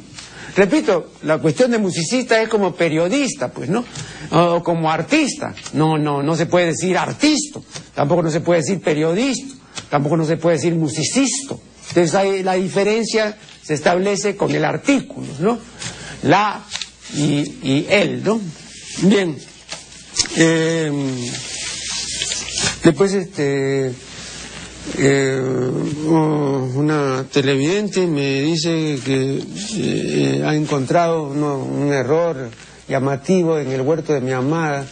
Repito, 0.56 1.12
la 1.24 1.38
cuestión 1.38 1.72
de 1.72 1.78
musicista 1.78 2.42
es 2.42 2.50
como 2.50 2.74
periodista, 2.74 3.50
pues, 3.50 3.70
¿no? 3.70 3.86
O 4.32 4.64
como 4.64 4.92
artista. 4.92 5.54
No, 5.74 5.98
no, 5.98 6.24
no 6.24 6.36
se 6.36 6.48
puede 6.48 6.68
decir 6.68 6.98
artista, 6.98 7.60
tampoco 7.94 8.24
no 8.24 8.32
se 8.32 8.42
puede 8.42 8.62
decir 8.62 8.82
periodista, 8.82 9.56
tampoco 9.90 10.18
no 10.18 10.26
se 10.26 10.38
puede 10.38 10.58
decir 10.58 10.76
musicista. 10.76 11.56
Entonces 11.90 12.16
hay 12.16 12.44
la 12.44 12.54
diferencia 12.54 13.38
se 13.64 13.74
establece 13.74 14.36
con 14.36 14.54
el 14.54 14.66
artículo, 14.66 15.28
¿no? 15.40 15.60
La 16.24 16.64
y, 17.16 17.86
él, 17.90 18.24
¿no? 18.24 18.40
Bien. 19.04 19.38
Eh, 20.38 20.92
Después, 22.84 23.14
este, 23.14 23.92
eh, 24.98 25.42
una 26.08 27.26
televidente 27.32 28.08
me 28.08 28.42
dice 28.42 28.98
que 29.04 29.44
eh, 29.76 30.44
ha 30.46 30.56
encontrado 30.56 31.24
un 31.24 31.92
error 31.92 32.50
llamativo 32.88 33.60
en 33.60 33.72
el 33.72 33.82
huerto 33.82 34.14
de 34.14 34.22
mi 34.22 34.32
amada 34.32 34.86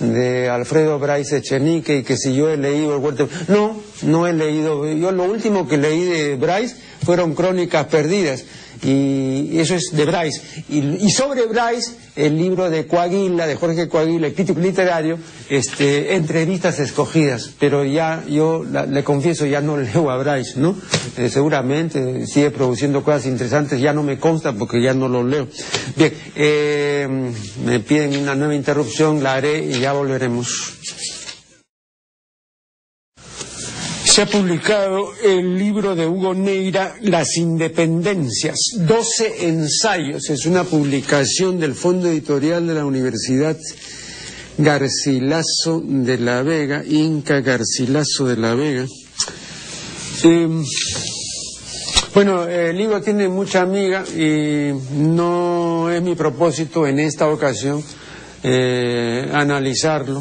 de 0.00 0.48
Alfredo 0.48 0.98
Bryce 0.98 1.36
Echenique 1.36 1.98
y 1.98 2.02
que 2.02 2.16
si 2.16 2.34
yo 2.34 2.50
he 2.50 2.56
leído 2.56 2.96
el 2.96 3.00
huerto... 3.00 3.28
No, 3.46 3.80
no 4.02 4.26
he 4.26 4.32
leído. 4.32 4.90
Yo 4.92 5.12
lo 5.12 5.24
último 5.24 5.68
que 5.68 5.76
leí 5.76 6.04
de 6.04 6.36
Bryce 6.36 6.76
fueron 7.04 7.34
crónicas 7.34 7.86
perdidas 7.86 8.44
y 8.82 9.58
eso 9.58 9.74
es 9.74 9.90
de 9.92 10.04
Bryce. 10.04 10.40
Y, 10.68 11.10
sobre 11.10 11.46
Bryce, 11.46 11.92
el 12.16 12.36
libro 12.36 12.70
de 12.70 12.86
Coaguila, 12.86 13.46
de 13.46 13.56
Jorge 13.56 13.88
Coaguila, 13.88 14.28
el 14.28 14.34
crítico 14.34 14.60
literario, 14.60 15.18
este, 15.48 16.14
entrevistas 16.14 16.78
escogidas, 16.80 17.50
pero 17.58 17.84
ya 17.84 18.24
yo 18.28 18.64
le 18.64 19.04
confieso, 19.04 19.46
ya 19.46 19.60
no 19.60 19.76
leo 19.76 20.10
a 20.10 20.16
Bryce, 20.16 20.58
¿no? 20.58 20.76
Eh, 21.16 21.28
seguramente 21.28 22.26
sigue 22.26 22.50
produciendo 22.50 23.02
cosas 23.02 23.26
interesantes, 23.26 23.80
ya 23.80 23.92
no 23.92 24.02
me 24.02 24.18
consta 24.18 24.52
porque 24.52 24.82
ya 24.82 24.94
no 24.94 25.08
lo 25.08 25.24
leo. 25.24 25.46
Bien, 25.96 26.12
eh, 26.36 27.32
me 27.64 27.80
piden 27.80 28.16
una 28.16 28.34
nueva 28.34 28.54
interrupción, 28.54 29.22
la 29.22 29.34
haré 29.34 29.64
y 29.64 29.80
ya 29.80 29.92
volveremos. 29.92 30.78
Se 34.10 34.22
ha 34.22 34.26
publicado 34.26 35.12
el 35.22 35.56
libro 35.56 35.94
de 35.94 36.04
Hugo 36.04 36.34
Neira, 36.34 36.96
Las 37.00 37.36
Independencias, 37.36 38.58
12 38.76 39.46
ensayos. 39.46 40.28
Es 40.30 40.46
una 40.46 40.64
publicación 40.64 41.60
del 41.60 41.76
Fondo 41.76 42.08
Editorial 42.08 42.66
de 42.66 42.74
la 42.74 42.84
Universidad 42.84 43.56
Garcilaso 44.58 45.80
de 45.84 46.18
la 46.18 46.42
Vega, 46.42 46.82
Inca 46.84 47.40
Garcilaso 47.40 48.26
de 48.26 48.36
la 48.36 48.54
Vega. 48.56 48.84
Em, 50.24 50.64
bueno, 52.12 52.48
el 52.48 52.76
libro 52.76 53.00
tiene 53.00 53.28
mucha 53.28 53.62
amiga 53.62 54.04
y 54.08 54.72
no 54.92 55.88
es 55.88 56.02
mi 56.02 56.16
propósito 56.16 56.84
en 56.84 56.98
esta 56.98 57.28
ocasión 57.28 57.80
eh, 58.42 59.30
analizarlo 59.32 60.20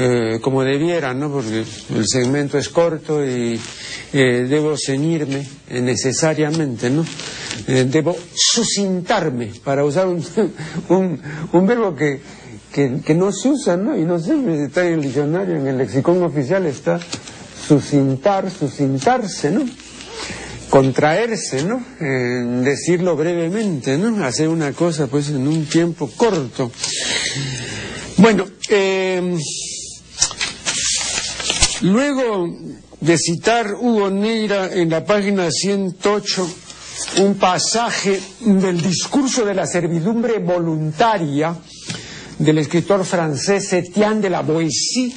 eh, 0.00 0.38
como 0.40 0.62
debiera, 0.62 1.12
¿no? 1.12 1.28
Porque 1.28 1.64
el 1.92 2.06
segmento 2.06 2.56
es 2.56 2.68
corto 2.68 3.26
y 3.26 3.60
eh, 4.12 4.46
debo 4.48 4.76
ceñirme 4.76 5.44
eh, 5.68 5.80
necesariamente, 5.80 6.88
¿no? 6.88 7.04
debo 7.66 8.16
sucintarme, 8.32 9.50
para 9.64 9.84
usar 9.84 10.06
un, 10.06 10.24
un, 11.52 11.66
verbo 11.66 11.96
que, 11.96 12.20
que, 12.72 13.14
no 13.14 13.32
se 13.32 13.48
usa, 13.48 13.76
¿no? 13.76 13.98
Y 13.98 14.04
no 14.04 14.20
sé, 14.20 14.36
está 14.62 14.86
en 14.86 14.94
el 14.94 15.02
diccionario, 15.02 15.56
en 15.56 15.66
el 15.66 15.78
lexicón 15.78 16.22
oficial 16.22 16.66
está 16.66 17.00
sucintar, 17.66 18.48
sucintarse, 18.48 19.50
¿no? 19.50 19.64
contraerse, 20.70 21.64
¿no? 21.64 21.82
decirlo 22.62 23.16
brevemente, 23.16 23.98
¿no? 23.98 24.24
Hacer 24.24 24.48
una 24.48 24.72
cosa 24.72 25.08
pues 25.08 25.30
en 25.30 25.48
un 25.48 25.66
tiempo 25.66 26.08
corto. 26.16 26.70
Bueno, 28.18 28.46
eh, 28.68 29.38
Luego 31.82 32.56
de 33.00 33.16
citar 33.16 33.72
Hugo 33.72 34.10
Neira 34.10 34.72
en 34.74 34.90
la 34.90 35.04
página 35.04 35.48
108 35.48 36.48
un 37.18 37.34
pasaje 37.36 38.20
del 38.40 38.82
discurso 38.82 39.44
de 39.44 39.54
la 39.54 39.64
servidumbre 39.64 40.40
voluntaria 40.40 41.56
del 42.36 42.58
escritor 42.58 43.04
francés 43.04 43.72
Etienne 43.72 44.20
de 44.20 44.30
la 44.30 44.42
Boétie, 44.42 45.14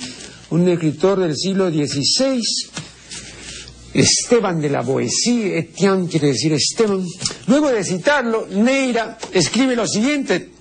un 0.52 0.68
escritor 0.70 1.20
del 1.20 1.36
siglo 1.36 1.72
XVI, 1.72 2.40
Esteban 3.96 4.62
de 4.62 4.70
la 4.70 4.82
Boétie, 4.82 5.58
Etienne 5.58 6.08
quiere 6.08 6.28
decir 6.28 6.54
Esteban. 6.54 7.04
Luego 7.48 7.72
de 7.72 7.84
citarlo, 7.84 8.46
Neira 8.52 9.18
escribe 9.34 9.76
lo 9.76 9.88
siguiente, 9.88 10.52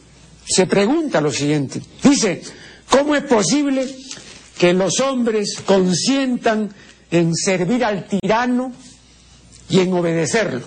se 0.46 0.66
pregunta 0.66 1.20
lo 1.20 1.30
siguiente, 1.30 1.82
dice, 2.02 2.40
¿cómo 2.88 3.14
es 3.14 3.24
posible 3.24 3.86
que 4.60 4.72
los 4.74 5.00
hombres 5.00 5.56
consientan 5.64 6.68
en 7.10 7.34
servir 7.34 7.82
al 7.82 8.06
tirano 8.06 8.74
y 9.70 9.80
en 9.80 9.90
obedecerlo. 9.94 10.60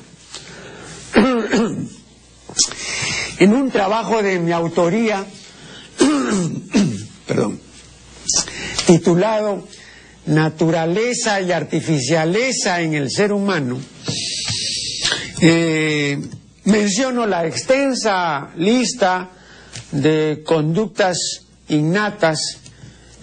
en 3.38 3.54
un 3.54 3.70
trabajo 3.70 4.24
de 4.24 4.39
mi 4.39 4.52
autoría, 4.52 5.24
perdón, 7.28 7.60
titulado 8.88 9.68
Naturaleza 10.26 11.39
y 11.41 11.52
Artificialeza 11.52 12.82
en 12.82 12.96
el 12.96 13.12
Ser 13.12 13.32
Humano, 13.32 13.78
eh, 15.39 16.20
menciono 16.64 17.28
la 17.28 17.46
extensa 17.46 18.50
lista 18.58 19.30
de 19.91 20.41
conductas 20.44 21.20
innatas 21.70 22.62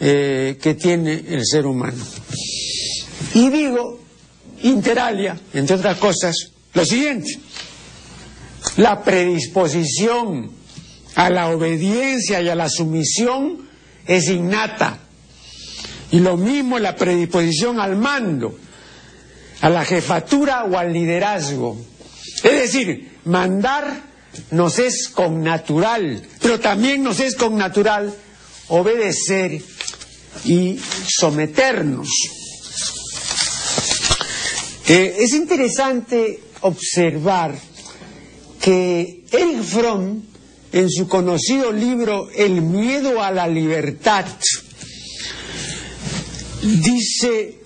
eh, 0.01 0.59
que 0.61 0.75
tiene 0.75 1.13
el 1.29 1.45
ser 1.45 1.67
humano. 1.67 2.03
Y 3.35 3.51
digo, 3.51 4.01
interalia, 4.63 5.39
entre 5.53 5.77
otras 5.77 5.99
cosas, 5.99 6.35
lo 6.73 6.85
siguiente, 6.85 7.39
la 8.77 9.03
predisposición 9.03 10.51
a 11.17 11.29
la 11.31 11.49
obediencia 11.49 12.41
y 12.41 12.49
a 12.49 12.55
la 12.55 12.69
sumisión 12.69 13.69
es 14.07 14.29
innata. 14.29 14.99
Y 16.13 16.21
lo 16.21 16.37
mismo 16.37 16.79
la 16.79 16.97
predisposición 16.97 17.79
al 17.79 17.97
mando, 17.97 18.59
a 19.61 19.69
la 19.69 19.85
jefatura 19.85 20.65
o 20.65 20.79
al 20.79 20.93
liderazgo. 20.93 21.77
Es 22.43 22.53
decir, 22.53 23.19
mandar 23.27 24.03
nos 24.51 24.79
es 24.79 25.09
con 25.09 25.43
natural, 25.43 26.23
pero 26.41 26.59
también 26.59 27.03
nos 27.03 27.21
es 27.21 27.35
con 27.35 27.57
natural 27.57 28.15
obedecer 28.69 29.61
y 30.45 30.78
someternos. 31.09 32.09
Eh, 34.87 35.16
es 35.20 35.35
interesante 35.35 36.41
observar 36.62 37.57
que 38.61 39.24
Eric 39.31 39.62
Fromm, 39.62 40.22
en 40.72 40.91
su 40.91 41.09
conocido 41.09 41.72
libro 41.72 42.28
El 42.35 42.62
miedo 42.62 43.22
a 43.22 43.31
la 43.31 43.47
libertad, 43.49 44.24
dice, 46.62 47.61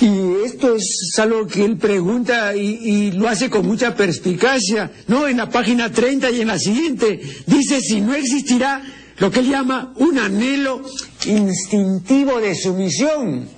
y 0.00 0.44
esto 0.44 0.76
es 0.76 1.18
algo 1.18 1.46
que 1.46 1.64
él 1.64 1.78
pregunta 1.78 2.54
y, 2.54 2.78
y, 2.82 3.10
lo 3.12 3.28
hace 3.28 3.48
con 3.48 3.66
mucha 3.66 3.94
perspicacia, 3.94 4.92
¿no? 5.08 5.26
En 5.26 5.38
la 5.38 5.48
página 5.48 5.90
30 5.90 6.30
y 6.30 6.42
en 6.42 6.48
la 6.48 6.58
siguiente, 6.58 7.20
dice, 7.46 7.80
si 7.80 8.00
no 8.00 8.14
existirá 8.14 8.82
lo 9.18 9.30
que 9.30 9.40
él 9.40 9.48
llama 9.48 9.94
un 9.96 10.18
anhelo 10.18 10.82
instintivo 11.26 12.40
de 12.40 12.54
sumisión. 12.54 13.48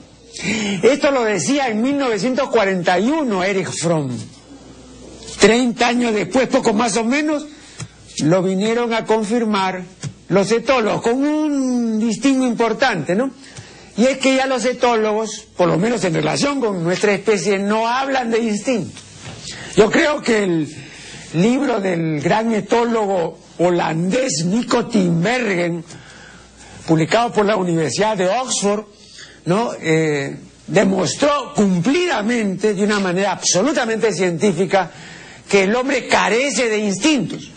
Esto 0.83 1.11
lo 1.11 1.25
decía 1.25 1.69
en 1.69 1.83
1941 1.83 3.45
Eric 3.45 3.71
Fromm. 3.81 4.11
Treinta 5.39 5.89
años 5.89 6.15
después, 6.15 6.49
poco 6.49 6.73
más 6.73 6.97
o 6.97 7.05
menos, 7.05 7.47
lo 8.21 8.43
vinieron 8.43 8.93
a 8.93 9.05
confirmar 9.05 9.83
los 10.29 10.51
etólogos, 10.53 11.03
con 11.03 11.25
un 11.25 11.99
distingo 11.99 12.47
importante, 12.47 13.15
¿no? 13.15 13.31
Y 13.97 14.05
es 14.05 14.19
que 14.19 14.37
ya 14.37 14.47
los 14.47 14.65
etólogos, 14.65 15.47
por 15.57 15.69
lo 15.69 15.77
menos 15.77 16.05
en 16.05 16.15
relación 16.15 16.61
con 16.61 16.85
nuestra 16.85 17.13
especie, 17.13 17.59
no 17.59 17.89
hablan 17.89 18.31
de 18.31 18.39
instinto. 18.39 19.01
Yo 19.77 19.91
creo 19.91 20.23
que 20.23 20.45
el 20.45 20.77
libro 21.35 21.81
del 21.81 22.21
gran 22.21 22.53
etólogo 22.55 23.39
holandés 23.59 24.45
Nico 24.45 24.87
Timbergen, 24.87 25.85
publicado 26.89 27.31
por 27.31 27.45
la 27.45 27.57
Universidad 27.57 28.17
de 28.17 28.29
Oxford, 28.29 28.85
¿no? 29.45 29.73
Eh, 29.79 30.37
demostró 30.67 31.53
cumplidamente, 31.55 32.73
de 32.73 32.83
una 32.83 32.99
manera 32.99 33.33
absolutamente 33.33 34.11
científica, 34.13 34.91
que 35.49 35.65
el 35.65 35.77
hombre 35.77 36.09
carece 36.09 36.71
de 36.71 36.79
instintos. 36.79 37.53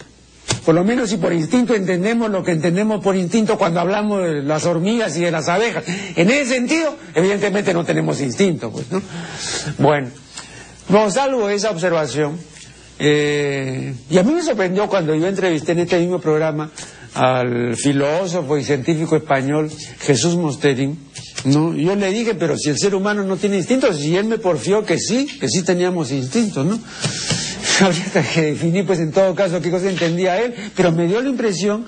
Por 0.65 0.75
lo 0.75 0.83
menos 0.83 1.09
si 1.09 1.17
por 1.17 1.31
instinto 1.31 1.73
entendemos 1.73 2.29
lo 2.29 2.43
que 2.43 2.51
entendemos 2.51 3.01
por 3.01 3.15
instinto 3.15 3.57
cuando 3.57 3.79
hablamos 3.79 4.21
de 4.21 4.43
las 4.43 4.65
hormigas 4.65 5.15
y 5.15 5.21
de 5.21 5.31
las 5.31 5.47
abejas. 5.47 5.85
En 6.15 6.29
ese 6.29 6.55
sentido, 6.55 6.97
evidentemente 7.15 7.73
no 7.73 7.85
tenemos 7.85 8.19
instinto, 8.19 8.69
pues, 8.69 8.91
¿no? 8.91 9.01
Bueno, 9.77 10.09
no 10.89 11.09
salvo 11.09 11.49
esa 11.49 11.71
observación, 11.71 12.37
eh, 12.99 13.95
y 14.09 14.17
a 14.17 14.23
mí 14.23 14.33
me 14.33 14.43
sorprendió 14.43 14.87
cuando 14.87 15.15
yo 15.15 15.25
entrevisté 15.25 15.71
en 15.71 15.79
este 15.79 15.99
mismo 15.99 16.19
programa 16.19 16.69
al 17.13 17.75
filósofo 17.75 18.57
y 18.57 18.63
científico 18.63 19.15
español 19.15 19.69
Jesús 19.99 20.35
Mosterín, 20.35 20.97
¿no? 21.45 21.75
Yo 21.75 21.95
le 21.95 22.11
dije, 22.11 22.35
pero 22.35 22.57
si 22.57 22.69
el 22.69 22.77
ser 22.77 22.95
humano 22.95 23.23
no 23.23 23.37
tiene 23.37 23.57
instintos, 23.57 23.99
y 23.99 24.15
él 24.15 24.25
me 24.25 24.37
porfió 24.37 24.85
que 24.85 24.97
sí, 24.97 25.27
que 25.39 25.49
sí 25.49 25.63
teníamos 25.63 26.11
instintos, 26.11 26.65
¿no? 26.65 26.79
Habría 27.81 28.31
que 28.33 28.41
definir, 28.41 28.85
pues 28.85 28.99
en 28.99 29.11
todo 29.11 29.33
caso, 29.35 29.61
qué 29.61 29.71
cosa 29.71 29.89
entendía 29.89 30.41
él, 30.41 30.53
pero 30.75 30.91
me 30.91 31.07
dio 31.07 31.21
la 31.21 31.29
impresión 31.29 31.85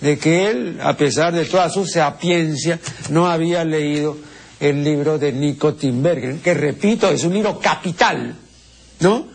de 0.00 0.18
que 0.18 0.50
él, 0.50 0.78
a 0.82 0.96
pesar 0.96 1.32
de 1.32 1.44
toda 1.44 1.70
su 1.70 1.86
sapiencia, 1.86 2.80
no 3.10 3.28
había 3.28 3.64
leído 3.64 4.16
el 4.60 4.82
libro 4.82 5.18
de 5.18 5.32
Nico 5.32 5.74
Timbergen, 5.74 6.40
que 6.40 6.54
repito, 6.54 7.10
es 7.10 7.24
un 7.24 7.34
libro 7.34 7.58
capital, 7.58 8.34
¿no? 9.00 9.26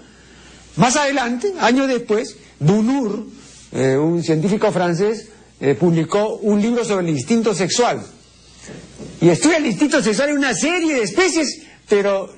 Más 0.76 0.96
adelante, 0.96 1.54
años 1.60 1.88
después, 1.88 2.38
Bunur, 2.60 3.26
eh, 3.72 3.98
un 3.98 4.24
científico 4.24 4.72
francés, 4.72 5.30
eh, 5.60 5.76
publicó 5.76 6.38
un 6.38 6.62
libro 6.62 6.86
sobre 6.86 7.08
el 7.08 7.16
instinto 7.16 7.54
sexual. 7.54 8.02
Y 9.22 9.30
estudia 9.30 9.58
el 9.58 9.66
instinto 9.66 10.02
sexual 10.02 10.30
en 10.30 10.38
una 10.38 10.54
serie 10.54 10.96
de 10.96 11.04
especies, 11.04 11.62
pero 11.88 12.34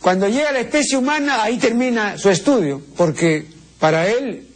cuando 0.00 0.28
llega 0.28 0.50
a 0.50 0.52
la 0.52 0.60
especie 0.60 0.96
humana, 0.96 1.42
ahí 1.42 1.58
termina 1.58 2.18
su 2.18 2.30
estudio, 2.30 2.82
porque 2.96 3.46
para 3.78 4.08
él 4.08 4.46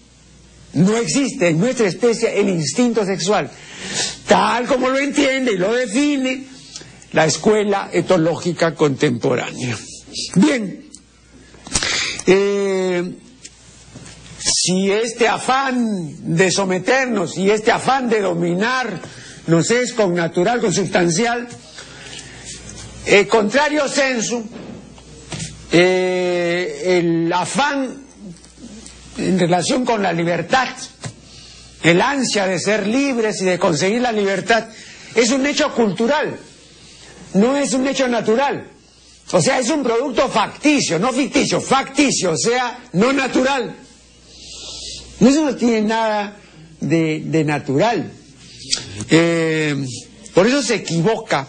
no 0.74 0.96
existe 0.96 1.48
en 1.48 1.60
nuestra 1.60 1.86
especie 1.86 2.38
el 2.40 2.48
instinto 2.48 3.04
sexual, 3.04 3.50
tal 4.26 4.66
como 4.66 4.88
lo 4.88 4.98
entiende 4.98 5.52
y 5.52 5.56
lo 5.56 5.72
define 5.72 6.44
la 7.12 7.26
escuela 7.26 7.90
etológica 7.92 8.74
contemporánea. 8.74 9.78
Bien, 10.34 10.84
eh, 12.26 13.14
si 14.44 14.92
este 14.92 15.26
afán 15.26 16.36
de 16.36 16.50
someternos 16.50 17.38
y 17.38 17.50
este 17.50 17.72
afán 17.72 18.10
de 18.10 18.20
dominar 18.20 19.00
nos 19.46 19.70
es 19.70 19.94
con 19.94 20.14
natural, 20.14 20.60
con 20.60 20.72
sustancial, 20.72 21.48
eh, 23.06 23.26
contrario 23.26 23.88
sensu, 23.88 24.44
eh, 25.72 26.98
el 26.98 27.32
afán 27.32 28.04
en 29.16 29.38
relación 29.38 29.84
con 29.84 30.02
la 30.02 30.12
libertad, 30.12 30.68
el 31.82 32.02
ansia 32.02 32.46
de 32.46 32.58
ser 32.58 32.86
libres 32.86 33.40
y 33.40 33.46
de 33.46 33.58
conseguir 33.58 34.02
la 34.02 34.12
libertad, 34.12 34.68
es 35.14 35.30
un 35.30 35.46
hecho 35.46 35.72
cultural, 35.72 36.36
no 37.34 37.56
es 37.56 37.72
un 37.72 37.88
hecho 37.88 38.08
natural. 38.08 38.70
O 39.32 39.40
sea, 39.40 39.58
es 39.58 39.70
un 39.70 39.82
producto 39.82 40.28
facticio, 40.28 40.98
no 40.98 41.10
ficticio, 41.10 41.58
facticio, 41.60 42.32
o 42.32 42.36
sea, 42.36 42.78
no 42.92 43.10
natural. 43.10 43.74
Eso 45.28 45.42
no 45.42 45.56
tiene 45.56 45.82
nada 45.82 46.36
de, 46.80 47.44
natural. 47.44 48.10
Eh, 49.08 49.74
por 50.34 50.46
eso 50.46 50.62
se 50.62 50.76
equivoca 50.76 51.48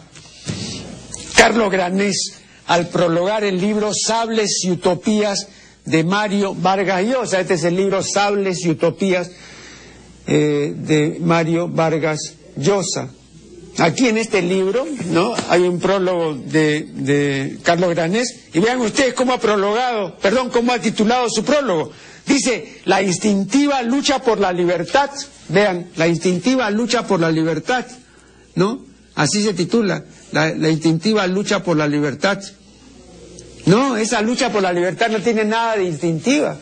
Carlos 1.35 1.69
Granés 1.71 2.41
al 2.67 2.87
prologar 2.87 3.43
el 3.43 3.59
libro 3.59 3.91
Sables 3.93 4.63
y 4.63 4.71
Utopías 4.71 5.47
de 5.83 6.03
Mario 6.03 6.55
Vargas 6.55 7.05
Llosa. 7.05 7.41
Este 7.41 7.55
es 7.55 7.63
el 7.63 7.75
libro 7.75 8.01
Sables 8.01 8.63
y 8.63 8.69
Utopías 8.69 9.29
eh, 10.25 10.73
de 10.75 11.17
Mario 11.19 11.67
Vargas 11.67 12.33
Llosa. 12.55 13.09
Aquí 13.77 14.07
en 14.07 14.17
este 14.17 14.41
libro, 14.41 14.87
¿no? 15.07 15.33
Hay 15.49 15.63
un 15.63 15.79
prólogo 15.79 16.33
de, 16.33 16.87
de 16.93 17.57
Carlos 17.61 17.89
Granés 17.89 18.47
y 18.53 18.59
vean 18.59 18.79
ustedes 18.79 19.13
cómo 19.13 19.33
ha 19.33 19.37
prologado, 19.37 20.17
perdón, 20.19 20.49
cómo 20.49 20.71
ha 20.71 20.79
titulado 20.79 21.29
su 21.29 21.43
prólogo. 21.43 21.91
Dice, 22.25 22.81
la 22.85 23.01
instintiva 23.01 23.81
lucha 23.81 24.19
por 24.19 24.39
la 24.39 24.51
libertad. 24.51 25.09
Vean, 25.49 25.89
la 25.95 26.07
instintiva 26.07 26.69
lucha 26.71 27.05
por 27.05 27.19
la 27.19 27.29
libertad, 27.29 27.85
¿no? 28.55 28.83
Así 29.15 29.43
se 29.43 29.53
titula, 29.53 30.03
la, 30.31 30.69
instintiva 30.69 31.25
lucha 31.27 31.63
por 31.63 31.77
la 31.77 31.87
libertad. 31.87 32.41
No, 33.65 33.95
esa 33.95 34.21
lucha 34.21 34.51
por 34.51 34.61
la 34.61 34.73
libertad 34.73 35.09
no 35.09 35.19
tiene 35.19 35.45
nada 35.45 35.77
de 35.77 35.85
instintiva. 35.85 36.57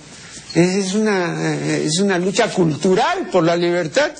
Es, 0.54 0.94
una, 0.94 1.56
eh, 1.56 1.84
es 1.86 2.00
una 2.00 2.20
lucha 2.20 2.50
cultural 2.50 3.30
por 3.32 3.44
la 3.44 3.56
libertad. 3.56 4.12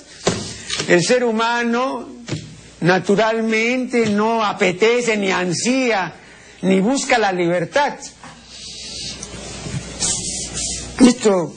El 0.88 1.04
ser 1.04 1.24
humano 1.24 2.10
naturalmente 2.82 4.08
no 4.08 4.44
apetece 4.44 5.16
ni 5.16 5.32
ansía 5.32 6.16
ni 6.64 6.80
busca 6.80 7.18
la 7.18 7.32
libertad. 7.32 7.94
Esto 11.00 11.54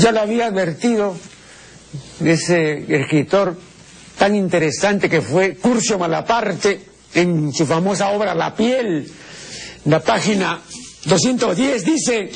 ya 0.00 0.12
lo 0.12 0.20
había 0.20 0.46
advertido 0.46 1.16
ese 2.24 2.84
escritor 2.88 3.56
tan 4.18 4.34
interesante 4.34 5.08
que 5.08 5.20
fue 5.20 5.56
Curcio 5.56 5.98
Malaparte 5.98 6.80
en 7.14 7.52
su 7.52 7.66
famosa 7.66 8.10
obra 8.10 8.34
La 8.34 8.54
piel, 8.54 9.10
la 9.86 10.00
página 10.00 10.60
210 11.04 11.84
dice, 11.84 12.30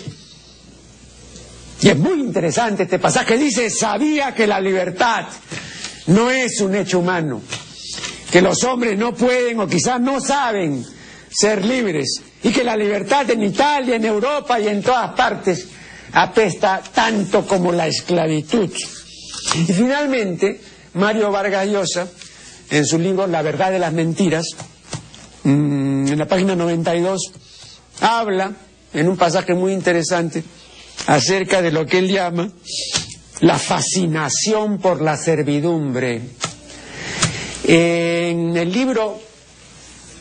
y 1.82 1.88
es 1.88 1.96
muy 1.96 2.20
interesante 2.20 2.84
este 2.84 2.98
pasaje, 2.98 3.36
dice, 3.36 3.68
sabía 3.68 4.34
que 4.34 4.46
la 4.46 4.60
libertad 4.60 5.26
no 6.06 6.30
es 6.30 6.60
un 6.60 6.74
hecho 6.74 7.00
humano, 7.00 7.42
que 8.30 8.40
los 8.40 8.64
hombres 8.64 8.96
no 8.96 9.14
pueden 9.14 9.60
o 9.60 9.66
quizás 9.66 10.00
no 10.00 10.20
saben 10.20 10.84
ser 11.34 11.64
libres 11.64 12.22
y 12.42 12.52
que 12.52 12.62
la 12.62 12.76
libertad 12.76 13.28
en 13.30 13.42
Italia, 13.42 13.96
en 13.96 14.04
Europa 14.04 14.60
y 14.60 14.68
en 14.68 14.82
todas 14.82 15.12
partes 15.14 15.66
apesta 16.12 16.80
tanto 16.94 17.46
como 17.46 17.72
la 17.72 17.88
esclavitud. 17.88 18.70
Y 19.54 19.72
finalmente, 19.72 20.60
Mario 20.94 21.32
Vargas 21.32 21.66
Llosa, 21.66 22.08
en 22.70 22.86
su 22.86 22.98
libro 22.98 23.26
La 23.26 23.42
verdad 23.42 23.72
de 23.72 23.78
las 23.78 23.92
mentiras, 23.92 24.46
mm, 25.42 26.08
en 26.08 26.18
la 26.18 26.26
página 26.26 26.54
92, 26.54 27.32
habla 28.00 28.52
en 28.92 29.08
un 29.08 29.16
pasaje 29.16 29.54
muy 29.54 29.72
interesante 29.72 30.44
acerca 31.06 31.60
de 31.60 31.72
lo 31.72 31.84
que 31.84 31.98
él 31.98 32.08
llama 32.08 32.48
la 33.40 33.58
fascinación 33.58 34.78
por 34.78 35.02
la 35.02 35.16
servidumbre. 35.16 36.20
En 37.64 38.56
el 38.56 38.72
libro 38.72 39.18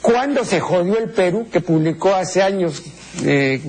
¿Cuándo 0.04 0.44
se 0.44 0.60
jodió 0.60 1.00
el 1.00 1.12
Perú? 1.12 1.48
que 1.50 1.62
publicó 1.62 2.14
hace 2.14 2.44
años 2.44 2.84
eh, 3.24 3.62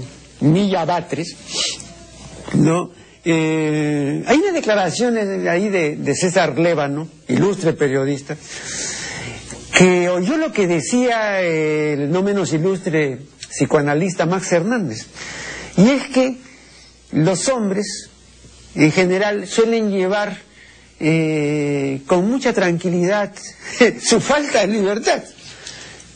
¿no? 2.55 2.91
Eh, 3.24 4.24
hay 4.26 4.39
unas 4.39 4.53
declaraciones 4.53 5.47
ahí 5.47 5.68
de, 5.68 6.14
César 6.16 6.59
Lévano, 6.59 7.07
ilustre 7.28 7.72
periodista, 7.74 8.37
que 9.78 10.09
oyó 10.09 10.37
lo 10.37 10.51
que 10.51 10.66
decía 10.66 11.41
el 11.41 12.11
no 12.11 12.24
menos 12.24 12.53
ilustre 12.53 13.20
psicoanalista 13.49 14.26
Max 14.26 14.51
Hernández. 14.51 15.07
Y 15.76 15.89
es 15.89 16.09
que 16.09 16.37
los 17.12 17.49
hombres, 17.49 18.11
en 18.74 18.91
general, 18.91 19.47
suelen 19.47 19.93
llevar 19.93 20.37
eh, 20.99 22.03
con 22.07 22.28
mucha 22.28 22.53
tranquilidad 22.53 23.32
su 24.03 24.20
falta 24.20 24.62
de 24.62 24.66
libertad. 24.66 25.22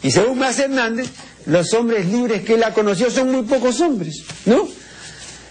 Y 0.03 0.11
según 0.11 0.39
Max 0.39 0.59
Hernández, 0.59 1.09
los 1.47 1.73
hombres 1.75 2.07
libres 2.07 2.43
que 2.43 2.55
él 2.55 2.65
ha 2.65 2.73
conocido 2.73 3.11
son 3.11 3.33
muy 3.33 3.43
pocos 3.43 3.81
hombres, 3.81 4.23
¿no? 4.47 4.69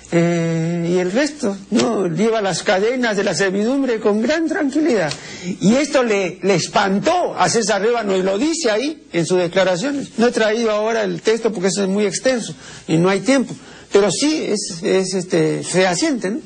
Eh, 0.10 0.88
y 0.90 0.98
el 1.00 1.12
resto, 1.12 1.58
¿no? 1.72 2.08
Lleva 2.08 2.42
las 2.42 2.64
cadenas 2.64 3.18
de 3.18 3.26
la 3.26 3.34
servidumbre 3.34 4.00
con 4.00 4.22
gran 4.22 4.48
tranquilidad. 4.48 5.12
Y 5.60 5.76
esto 5.76 6.02
le, 6.02 6.40
le 6.44 6.56
espantó 6.56 7.38
a 7.38 7.50
César 7.50 7.82
Révano 7.82 8.16
y 8.16 8.24
lo 8.24 8.38
dice 8.38 8.72
ahí 8.72 9.04
en 9.12 9.26
sus 9.26 9.38
declaraciones. 9.38 10.12
No 10.18 10.28
he 10.28 10.32
traído 10.32 10.72
ahora 10.72 11.04
el 11.04 11.22
texto 11.22 11.52
porque 11.52 11.68
eso 11.68 11.84
es 11.84 11.90
muy 11.90 12.06
extenso 12.06 12.56
y 12.88 12.98
no 12.98 13.10
hay 13.10 13.20
tiempo. 13.20 13.54
Pero 13.92 14.10
sí 14.10 14.46
es, 14.48 14.82
es 14.82 15.14
este, 15.14 15.62
fehaciente, 15.64 16.30
¿no? 16.30 16.40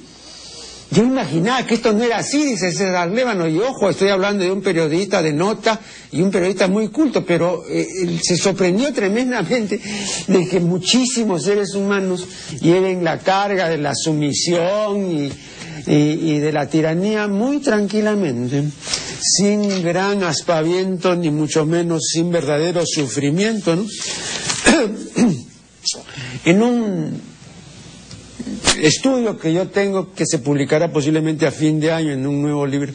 Yo 0.91 1.03
imaginaba 1.03 1.65
que 1.65 1.75
esto 1.75 1.93
no 1.93 2.03
era 2.03 2.17
así, 2.17 2.43
dice 2.43 2.73
César 2.73 3.09
Lévano, 3.09 3.47
y 3.47 3.57
ojo, 3.59 3.89
estoy 3.89 4.09
hablando 4.09 4.43
de 4.43 4.51
un 4.51 4.61
periodista 4.61 5.21
de 5.21 5.31
nota 5.31 5.79
y 6.11 6.21
un 6.21 6.29
periodista 6.29 6.67
muy 6.67 6.89
culto, 6.89 7.25
pero 7.25 7.63
eh, 7.69 8.19
se 8.21 8.35
sorprendió 8.35 8.91
tremendamente 8.91 9.79
de 10.27 10.47
que 10.49 10.59
muchísimos 10.59 11.43
seres 11.43 11.75
humanos 11.75 12.27
lleven 12.59 13.05
la 13.05 13.19
carga 13.19 13.69
de 13.69 13.77
la 13.77 13.95
sumisión 13.95 15.29
y, 15.87 16.39
de 16.39 16.51
la 16.51 16.67
tiranía 16.67 17.27
muy 17.27 17.59
tranquilamente, 17.59 18.65
sin 19.21 19.81
gran 19.83 20.23
aspaviento, 20.23 21.15
ni 21.15 21.31
mucho 21.31 21.65
menos 21.65 22.01
sin 22.11 22.31
verdadero 22.31 22.83
sufrimiento, 22.85 23.71
en 26.45 26.61
un 26.61 27.30
estudio 28.81 29.37
que 29.37 29.53
yo 29.53 29.67
tengo, 29.67 30.13
que 30.13 30.25
se 30.25 30.39
publicará 30.39 30.91
posiblemente 30.91 31.45
a 31.45 31.51
fin 31.51 31.79
de 31.79 31.91
año 31.91 32.11
en 32.11 32.25
un 32.25 32.41
nuevo 32.41 32.65
libro, 32.65 32.93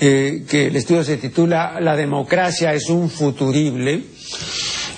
eh, 0.00 0.44
que 0.48 0.66
el 0.66 0.76
estudio 0.76 1.04
se 1.04 1.16
titula 1.16 1.80
La 1.80 1.96
democracia 1.96 2.74
es 2.74 2.88
un 2.90 3.10
futurible. 3.10 4.02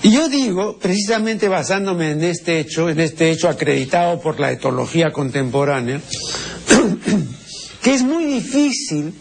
Y 0.03 0.11
yo 0.11 0.29
digo, 0.29 0.79
precisamente 0.79 1.49
basándome 1.49 2.13
en 2.13 2.23
este 2.23 2.61
hecho, 2.61 2.89
en 2.89 3.01
este 3.01 3.31
hecho 3.31 3.49
acreditado 3.49 4.21
por 4.21 4.39
la 4.39 4.53
etología 4.53 5.11
contemporánea, 5.11 6.01
que 7.83 7.95
es 7.95 8.03
muy 8.03 8.25
difícil 8.25 9.13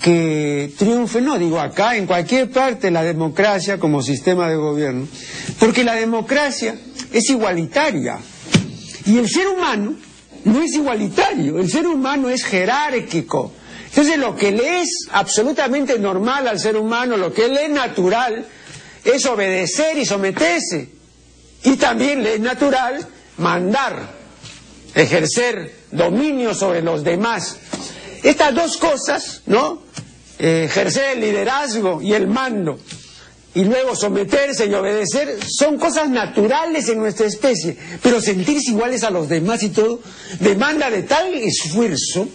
que 0.00 0.72
triunfe, 0.78 1.20
no 1.20 1.38
digo 1.38 1.60
acá, 1.60 1.96
en 1.96 2.06
cualquier 2.06 2.50
parte, 2.50 2.90
la 2.90 3.02
democracia 3.02 3.78
como 3.78 4.02
sistema 4.02 4.48
de 4.48 4.56
gobierno, 4.56 5.06
porque 5.58 5.84
la 5.84 5.94
democracia 5.94 6.74
es 7.12 7.28
igualitaria 7.30 8.18
y 9.06 9.18
el 9.18 9.28
ser 9.28 9.48
humano 9.48 9.94
no 10.44 10.62
es 10.62 10.74
igualitario, 10.74 11.58
el 11.58 11.70
ser 11.70 11.86
humano 11.86 12.30
es 12.30 12.44
jerárquico. 12.44 13.52
Entonces 13.86 14.18
lo 14.18 14.36
que 14.36 14.52
le 14.52 14.82
es 14.82 15.08
absolutamente 15.10 15.98
normal 15.98 16.46
al 16.46 16.60
ser 16.60 16.76
humano, 16.76 17.16
lo 17.16 17.32
que 17.32 17.48
le 17.48 17.64
es 17.64 17.70
natural, 17.70 18.46
es 19.04 19.26
obedecer 19.26 19.98
y 19.98 20.06
someterse. 20.06 20.88
Y 21.64 21.76
también 21.76 22.22
ley 22.22 22.38
natural, 22.38 23.06
mandar, 23.38 24.14
ejercer 24.94 25.74
dominio 25.90 26.54
sobre 26.54 26.82
los 26.82 27.02
demás. 27.02 27.56
Estas 28.22 28.54
dos 28.54 28.76
cosas, 28.76 29.42
¿no? 29.46 29.82
Eh, 30.38 30.64
ejercer 30.66 31.16
el 31.16 31.20
liderazgo 31.20 32.00
y 32.00 32.14
el 32.14 32.26
mando, 32.26 32.78
y 33.54 33.64
luego 33.64 33.96
someterse 33.96 34.66
y 34.66 34.74
obedecer, 34.74 35.36
son 35.48 35.76
cosas 35.76 36.08
naturales 36.08 36.88
en 36.88 36.98
nuestra 36.98 37.26
especie, 37.26 37.76
pero 38.02 38.20
sentirse 38.20 38.70
iguales 38.70 39.02
a 39.02 39.10
los 39.10 39.28
demás 39.28 39.62
y 39.64 39.70
todo, 39.70 40.00
demanda 40.38 40.88
de 40.88 41.02
tal 41.02 41.34
esfuerzo, 41.34 42.28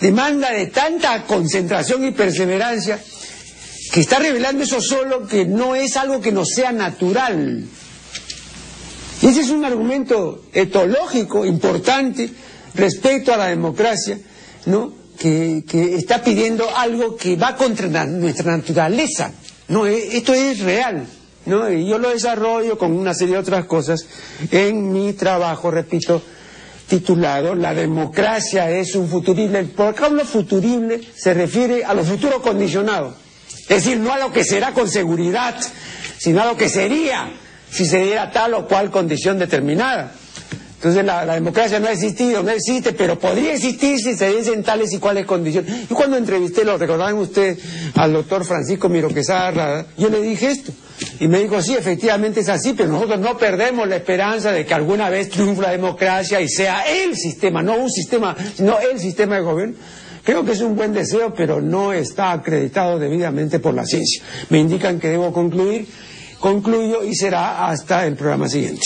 demanda 0.00 0.52
de 0.52 0.66
tanta 0.66 1.24
concentración 1.24 2.04
y 2.04 2.10
perseverancia, 2.10 3.00
que 3.92 4.00
está 4.00 4.18
revelando 4.18 4.62
eso 4.62 4.82
solo 4.82 5.26
que 5.26 5.46
no 5.46 5.74
es 5.74 5.96
algo 5.96 6.20
que 6.20 6.32
nos 6.32 6.48
sea 6.50 6.72
natural. 6.72 7.64
Y 9.22 9.26
ese 9.26 9.40
es 9.40 9.50
un 9.50 9.64
argumento 9.64 10.44
etológico 10.52 11.46
importante 11.46 12.28
respecto 12.74 13.32
a 13.32 13.38
la 13.38 13.46
democracia, 13.46 14.18
¿no? 14.66 14.92
Que, 15.18 15.64
que 15.66 15.96
está 15.96 16.22
pidiendo 16.22 16.68
algo 16.76 17.16
que 17.16 17.36
va 17.36 17.56
contra 17.56 18.04
nuestra 18.04 18.56
naturaleza. 18.56 19.32
No, 19.68 19.86
e, 19.86 20.16
esto 20.16 20.34
es 20.34 20.60
real. 20.60 21.06
¿no? 21.46 21.70
Y 21.70 21.86
yo 21.86 21.98
lo 21.98 22.10
desarrollo 22.10 22.76
con 22.78 22.92
una 22.92 23.14
serie 23.14 23.34
de 23.34 23.40
otras 23.40 23.64
cosas 23.64 24.06
en 24.50 24.92
mi 24.92 25.14
trabajo, 25.14 25.70
repito, 25.70 26.22
titulado 26.88 27.54
La 27.54 27.74
democracia 27.74 28.70
es 28.70 28.94
un 28.94 29.08
futurible. 29.08 29.64
Por 29.64 30.10
lo 30.10 30.24
futurible 30.24 31.00
se 31.14 31.34
refiere 31.34 31.84
a 31.84 31.94
lo 31.94 32.04
futuro 32.04 32.40
condicionado. 32.42 33.14
Es 33.68 33.84
decir, 33.84 33.98
no 33.98 34.12
a 34.12 34.18
lo 34.18 34.32
que 34.32 34.44
será 34.44 34.72
con 34.72 34.88
seguridad, 34.88 35.54
sino 36.18 36.42
a 36.42 36.46
lo 36.46 36.56
que 36.56 36.68
sería 36.68 37.30
si 37.70 37.84
se 37.84 37.98
diera 37.98 38.30
tal 38.30 38.54
o 38.54 38.66
cual 38.66 38.90
condición 38.90 39.38
determinada. 39.38 40.12
Entonces 40.78 41.04
la, 41.04 41.34
democracia 41.34 41.80
no 41.80 41.88
ha 41.88 41.92
existido, 41.92 42.40
no 42.44 42.50
existe, 42.50 42.92
pero 42.92 43.18
podría 43.18 43.52
existir 43.52 43.98
si 43.98 44.14
se 44.14 44.30
diesen 44.30 44.62
tales 44.62 44.92
y 44.92 44.98
cuales 44.98 45.26
condiciones. 45.26 45.90
Y 45.90 45.94
cuando 45.94 46.16
entrevisté, 46.16 46.64
lo 46.64 46.78
recordaban 46.78 47.14
ustedes, 47.14 47.58
al 47.96 48.12
doctor 48.12 48.44
Francisco 48.44 48.88
Miro 48.88 49.08
Quesada, 49.08 49.86
yo 49.96 50.08
le 50.08 50.22
dije 50.22 50.52
esto. 50.52 50.70
Y 51.18 51.26
me 51.26 51.40
dijo, 51.40 51.60
sí, 51.62 51.74
efectivamente 51.74 52.40
es 52.40 52.48
así, 52.48 52.74
pero 52.74 52.90
nosotros 52.90 53.18
no 53.18 53.36
perdemos 53.36 53.88
la 53.88 53.96
esperanza 53.96 54.52
de 54.52 54.64
que 54.64 54.72
alguna 54.72 55.10
vez 55.10 55.30
triunfe 55.30 55.62
la 55.62 55.72
democracia 55.72 56.40
y 56.40 56.48
sea 56.48 56.82
el 56.82 57.16
sistema, 57.16 57.60
no 57.60 57.76
un 57.76 57.90
sistema, 57.90 58.36
sino 58.56 58.78
el 58.78 59.00
sistema 59.00 59.34
de 59.34 59.40
gobierno. 59.40 59.74
Creo 60.22 60.44
que 60.44 60.52
es 60.52 60.60
un 60.60 60.76
buen 60.76 60.92
deseo, 60.92 61.34
pero 61.34 61.60
no 61.60 61.92
está 61.92 62.30
acreditado 62.30 63.00
debidamente 63.00 63.58
por 63.58 63.74
la 63.74 63.84
ciencia. 63.84 64.22
Me 64.50 64.60
indican 64.60 65.00
que 65.00 65.08
debo 65.08 65.32
concluir. 65.32 65.88
Concluyo 66.38 67.02
y 67.02 67.16
será 67.16 67.66
hasta 67.66 68.06
el 68.06 68.14
programa 68.14 68.48
siguiente. 68.48 68.80